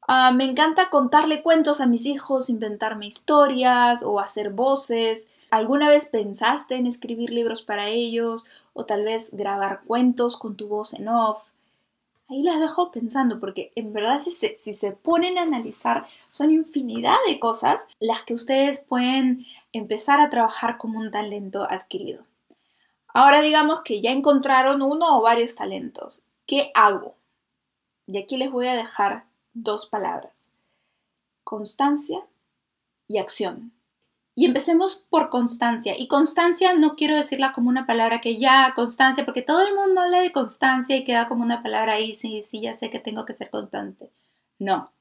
Ah, 0.08 0.32
me 0.34 0.44
encanta 0.44 0.90
contarle 0.90 1.42
cuentos 1.42 1.80
a 1.80 1.86
mis 1.86 2.06
hijos, 2.06 2.50
inventarme 2.50 3.08
historias 3.08 4.04
o 4.04 4.20
hacer 4.20 4.50
voces. 4.50 5.30
¿Alguna 5.50 5.88
vez 5.88 6.08
pensaste 6.08 6.76
en 6.76 6.88
escribir 6.88 7.30
libros 7.30 7.62
para 7.62 7.88
ellos 7.88 8.46
o 8.74 8.86
tal 8.86 9.04
vez 9.04 9.34
grabar 9.34 9.82
cuentos 9.86 10.36
con 10.36 10.58
tu 10.58 10.68
voz 10.68 10.94
en 10.94 11.08
off? 11.08 11.52
Ahí 12.28 12.42
las 12.42 12.60
dejo 12.60 12.92
pensando 12.92 13.40
porque 13.40 13.72
en 13.76 13.94
verdad 13.94 14.20
si 14.20 14.32
se, 14.32 14.56
si 14.56 14.74
se 14.74 14.92
ponen 14.92 15.38
a 15.38 15.44
analizar 15.44 16.08
son 16.30 16.52
infinidad 16.52 17.18
de 17.28 17.40
cosas 17.40 17.86
las 18.00 18.24
que 18.24 18.34
ustedes 18.34 18.80
pueden 18.80 19.46
empezar 19.72 20.20
a 20.20 20.30
trabajar 20.30 20.78
como 20.78 21.00
un 21.00 21.12
talento 21.12 21.68
adquirido. 21.70 22.26
Ahora 23.08 23.42
digamos 23.42 23.82
que 23.82 24.02
ya 24.02 24.12
encontraron 24.12 24.82
uno 24.82 25.18
o 25.18 25.22
varios 25.22 25.56
talentos. 25.56 26.24
¿Qué 26.46 26.72
hago? 26.74 27.16
Y 28.08 28.18
aquí 28.18 28.38
les 28.38 28.52
voy 28.52 28.68
a 28.68 28.76
dejar 28.76 29.26
dos 29.54 29.86
palabras, 29.86 30.52
constancia 31.44 32.26
y 33.08 33.18
acción. 33.18 33.72
Y 34.36 34.46
empecemos 34.46 35.06
por 35.10 35.30
constancia. 35.30 35.94
Y 35.98 36.08
constancia 36.08 36.74
no 36.74 36.96
quiero 36.96 37.16
decirla 37.16 37.52
como 37.54 37.70
una 37.70 37.86
palabra 37.86 38.20
que 38.20 38.38
ya, 38.38 38.74
constancia, 38.76 39.26
porque 39.26 39.44
todo 39.44 39.62
el 39.62 39.76
mundo 39.76 40.02
habla 40.02 40.22
de 40.22 40.32
constancia 40.32 40.96
y 40.98 41.04
queda 41.04 41.28
como 41.28 41.44
una 41.44 41.62
palabra 41.62 41.94
ahí, 41.94 42.14
sí, 42.14 42.44
sí, 42.48 42.62
ya 42.62 42.74
sé 42.74 42.90
que 42.90 43.00
tengo 43.00 43.26
que 43.26 43.36
ser 43.36 43.52
constante. 43.52 44.12
No. 44.58 44.92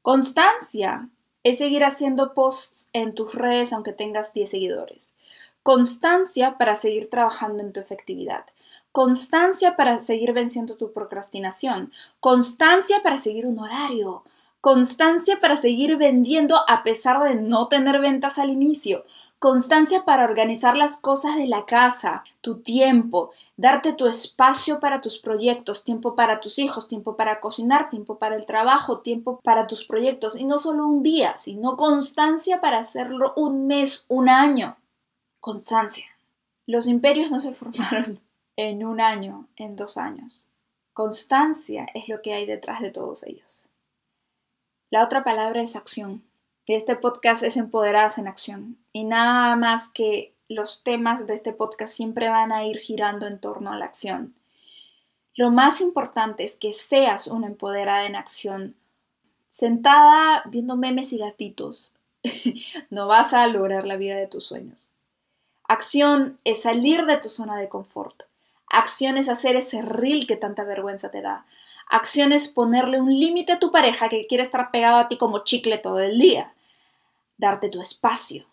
Constancia 0.00 1.10
es 1.42 1.58
seguir 1.58 1.84
haciendo 1.84 2.34
posts 2.34 2.88
en 2.92 3.14
tus 3.14 3.34
redes 3.34 3.72
aunque 3.72 3.92
tengas 3.92 4.32
10 4.34 4.50
seguidores. 4.50 5.16
constancia 5.62 6.58
para 6.58 6.76
seguir 6.76 7.08
trabajando 7.08 7.62
en 7.62 7.72
tu 7.72 7.80
efectividad, 7.80 8.44
constancia 8.94 9.74
para 9.74 9.98
seguir 9.98 10.32
venciendo 10.32 10.76
tu 10.76 10.92
procrastinación, 10.92 11.90
constancia 12.20 13.02
para 13.02 13.18
seguir 13.18 13.44
un 13.44 13.58
horario, 13.58 14.22
constancia 14.60 15.40
para 15.40 15.56
seguir 15.56 15.96
vendiendo 15.96 16.54
a 16.68 16.84
pesar 16.84 17.20
de 17.24 17.34
no 17.34 17.66
tener 17.66 18.00
ventas 18.00 18.38
al 18.38 18.50
inicio, 18.50 19.04
constancia 19.40 20.04
para 20.04 20.22
organizar 20.22 20.76
las 20.76 20.96
cosas 20.96 21.34
de 21.34 21.48
la 21.48 21.66
casa, 21.66 22.22
tu 22.40 22.60
tiempo, 22.60 23.32
darte 23.56 23.94
tu 23.94 24.06
espacio 24.06 24.78
para 24.78 25.00
tus 25.00 25.18
proyectos, 25.18 25.82
tiempo 25.82 26.14
para 26.14 26.38
tus 26.38 26.60
hijos, 26.60 26.86
tiempo 26.86 27.16
para 27.16 27.40
cocinar, 27.40 27.90
tiempo 27.90 28.20
para 28.20 28.36
el 28.36 28.46
trabajo, 28.46 28.98
tiempo 28.98 29.40
para 29.42 29.66
tus 29.66 29.84
proyectos, 29.84 30.38
y 30.38 30.44
no 30.44 30.60
solo 30.60 30.86
un 30.86 31.02
día, 31.02 31.36
sino 31.36 31.74
constancia 31.74 32.60
para 32.60 32.78
hacerlo 32.78 33.32
un 33.34 33.66
mes, 33.66 34.04
un 34.06 34.28
año. 34.28 34.76
Constancia. 35.40 36.06
Los 36.64 36.86
imperios 36.86 37.32
no 37.32 37.40
se 37.40 37.52
formaron 37.52 38.20
en 38.56 38.84
un 38.84 39.00
año, 39.00 39.48
en 39.56 39.76
dos 39.76 39.96
años. 39.96 40.48
Constancia 40.92 41.86
es 41.94 42.08
lo 42.08 42.22
que 42.22 42.34
hay 42.34 42.46
detrás 42.46 42.80
de 42.80 42.90
todos 42.90 43.24
ellos. 43.24 43.66
La 44.90 45.02
otra 45.02 45.24
palabra 45.24 45.60
es 45.60 45.76
acción. 45.76 46.22
Este 46.66 46.96
podcast 46.96 47.42
es 47.42 47.56
Empoderadas 47.56 48.18
en 48.18 48.28
Acción. 48.28 48.78
Y 48.92 49.04
nada 49.04 49.56
más 49.56 49.88
que 49.88 50.34
los 50.48 50.84
temas 50.84 51.26
de 51.26 51.34
este 51.34 51.52
podcast 51.52 51.92
siempre 51.92 52.28
van 52.28 52.52
a 52.52 52.64
ir 52.64 52.78
girando 52.78 53.26
en 53.26 53.40
torno 53.40 53.72
a 53.72 53.76
la 53.76 53.86
acción. 53.86 54.34
Lo 55.34 55.50
más 55.50 55.80
importante 55.80 56.44
es 56.44 56.56
que 56.56 56.72
seas 56.72 57.26
una 57.26 57.48
empoderada 57.48 58.06
en 58.06 58.14
acción. 58.14 58.76
Sentada 59.48 60.44
viendo 60.46 60.76
memes 60.76 61.12
y 61.12 61.18
gatitos, 61.18 61.92
no 62.90 63.08
vas 63.08 63.34
a 63.34 63.46
lograr 63.48 63.84
la 63.84 63.96
vida 63.96 64.16
de 64.16 64.28
tus 64.28 64.46
sueños. 64.46 64.92
Acción 65.66 66.38
es 66.44 66.62
salir 66.62 67.04
de 67.06 67.16
tu 67.16 67.28
zona 67.28 67.56
de 67.56 67.68
confort. 67.68 68.24
Acción 68.68 69.16
es 69.16 69.28
hacer 69.28 69.56
ese 69.56 69.82
reel 69.82 70.26
que 70.26 70.36
tanta 70.36 70.64
vergüenza 70.64 71.10
te 71.10 71.22
da. 71.22 71.46
Acciones 71.88 72.48
ponerle 72.48 73.00
un 73.00 73.12
límite 73.12 73.52
a 73.52 73.58
tu 73.58 73.70
pareja 73.70 74.08
que 74.08 74.26
quiere 74.26 74.42
estar 74.42 74.70
pegado 74.70 74.98
a 74.98 75.08
ti 75.08 75.16
como 75.16 75.44
chicle 75.44 75.78
todo 75.78 76.00
el 76.00 76.18
día. 76.18 76.54
Darte 77.36 77.68
tu 77.68 77.80
espacio. 77.80 78.46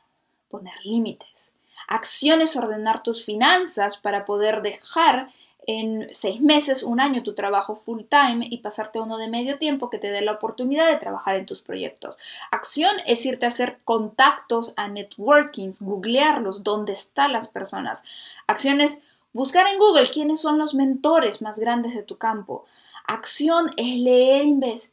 Poner 0.49 0.75
límites. 0.83 1.53
Acciones 1.87 2.55
ordenar 2.55 3.03
tus 3.03 3.25
finanzas 3.25 3.97
para 3.97 4.25
poder 4.25 4.61
dejar 4.61 5.29
en 5.67 6.07
seis 6.11 6.41
meses, 6.41 6.81
un 6.81 6.99
año 6.99 7.21
tu 7.21 7.35
trabajo 7.35 7.75
full 7.75 8.01
time 8.09 8.47
y 8.49 8.57
pasarte 8.59 8.99
uno 8.99 9.17
de 9.17 9.29
medio 9.29 9.59
tiempo 9.59 9.89
que 9.89 9.99
te 9.99 10.09
dé 10.09 10.21
la 10.21 10.33
oportunidad 10.33 10.87
de 10.87 10.97
trabajar 10.97 11.35
en 11.35 11.45
tus 11.45 11.61
proyectos. 11.61 12.17
Acción 12.49 12.91
es 13.05 13.25
irte 13.25 13.45
a 13.45 13.49
hacer 13.49 13.79
contactos, 13.83 14.73
a 14.75 14.87
networkings, 14.87 15.81
googlearlos, 15.81 16.63
dónde 16.63 16.93
están 16.93 17.31
las 17.33 17.47
personas. 17.47 18.03
Acción 18.47 18.81
es 18.81 19.03
buscar 19.33 19.67
en 19.67 19.79
Google 19.79 20.09
quiénes 20.09 20.41
son 20.41 20.57
los 20.57 20.73
mentores 20.73 21.41
más 21.41 21.59
grandes 21.59 21.95
de 21.95 22.03
tu 22.03 22.17
campo. 22.17 22.65
Acción 23.07 23.71
es 23.77 23.97
leer 23.97 24.45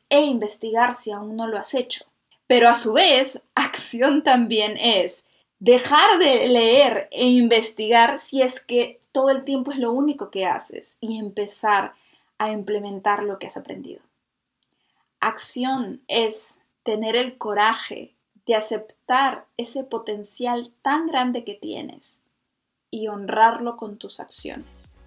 e 0.09 0.23
investigar 0.23 0.95
si 0.95 1.11
aún 1.11 1.37
no 1.37 1.47
lo 1.47 1.59
has 1.59 1.75
hecho. 1.75 2.05
Pero 2.47 2.69
a 2.69 2.75
su 2.75 2.93
vez, 2.93 3.43
acción 3.55 4.23
también 4.23 4.77
es 4.79 5.25
dejar 5.59 6.19
de 6.19 6.49
leer 6.49 7.09
e 7.11 7.27
investigar 7.27 8.19
si 8.19 8.43
es 8.43 8.61
que 8.61 9.01
todo 9.13 9.31
el 9.31 9.45
tiempo 9.45 9.73
es 9.73 9.79
lo 9.79 9.93
único 9.93 10.31
que 10.31 10.47
haces 10.47 10.99
y 11.01 11.19
empezar 11.19 11.95
a 12.39 12.51
implementar 12.53 13.25
lo 13.25 13.39
que 13.39 13.49
has 13.49 13.57
aprendido. 13.57 14.01
Acción 15.21 16.03
es 16.07 16.59
tener 16.85 17.17
el 17.17 17.37
coraje 17.37 18.15
de 18.47 18.55
aceptar 18.55 19.47
ese 19.57 19.85
potencial 19.85 20.73
tan 20.81 21.07
grande 21.07 21.45
que 21.45 21.55
tienes 21.55 22.21
y 22.91 23.09
honrarlo 23.09 23.77
con 23.77 23.97
tus 23.97 24.21
acciones. 24.21 24.99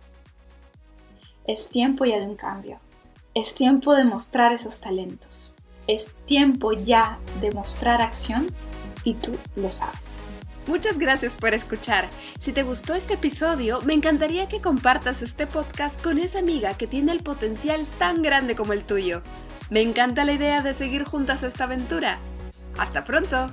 Es 1.45 1.69
tiempo 1.69 2.05
ya 2.05 2.19
de 2.19 2.25
un 2.25 2.35
cambio. 2.35 2.79
Es 3.33 3.55
tiempo 3.55 3.95
de 3.95 4.03
mostrar 4.03 4.53
esos 4.53 4.81
talentos. 4.81 5.55
Es 5.87 6.13
tiempo 6.25 6.73
ya 6.73 7.19
de 7.39 7.51
mostrar 7.51 8.01
acción 8.01 8.47
y 9.03 9.15
tú 9.15 9.35
lo 9.55 9.71
sabes. 9.71 10.21
Muchas 10.67 10.99
gracias 10.99 11.35
por 11.35 11.53
escuchar. 11.53 12.07
Si 12.39 12.53
te 12.53 12.63
gustó 12.63 12.93
este 12.93 13.15
episodio, 13.15 13.79
me 13.81 13.93
encantaría 13.93 14.47
que 14.47 14.61
compartas 14.61 15.21
este 15.21 15.47
podcast 15.47 16.01
con 16.01 16.19
esa 16.19 16.39
amiga 16.39 16.75
que 16.75 16.87
tiene 16.87 17.11
el 17.11 17.23
potencial 17.23 17.85
tan 17.97 18.21
grande 18.21 18.55
como 18.55 18.73
el 18.73 18.83
tuyo. 18.83 19.23
Me 19.69 19.81
encanta 19.81 20.23
la 20.23 20.33
idea 20.33 20.61
de 20.61 20.73
seguir 20.73 21.03
juntas 21.03 21.43
esta 21.43 21.63
aventura. 21.63 22.19
Hasta 22.77 23.03
pronto. 23.03 23.51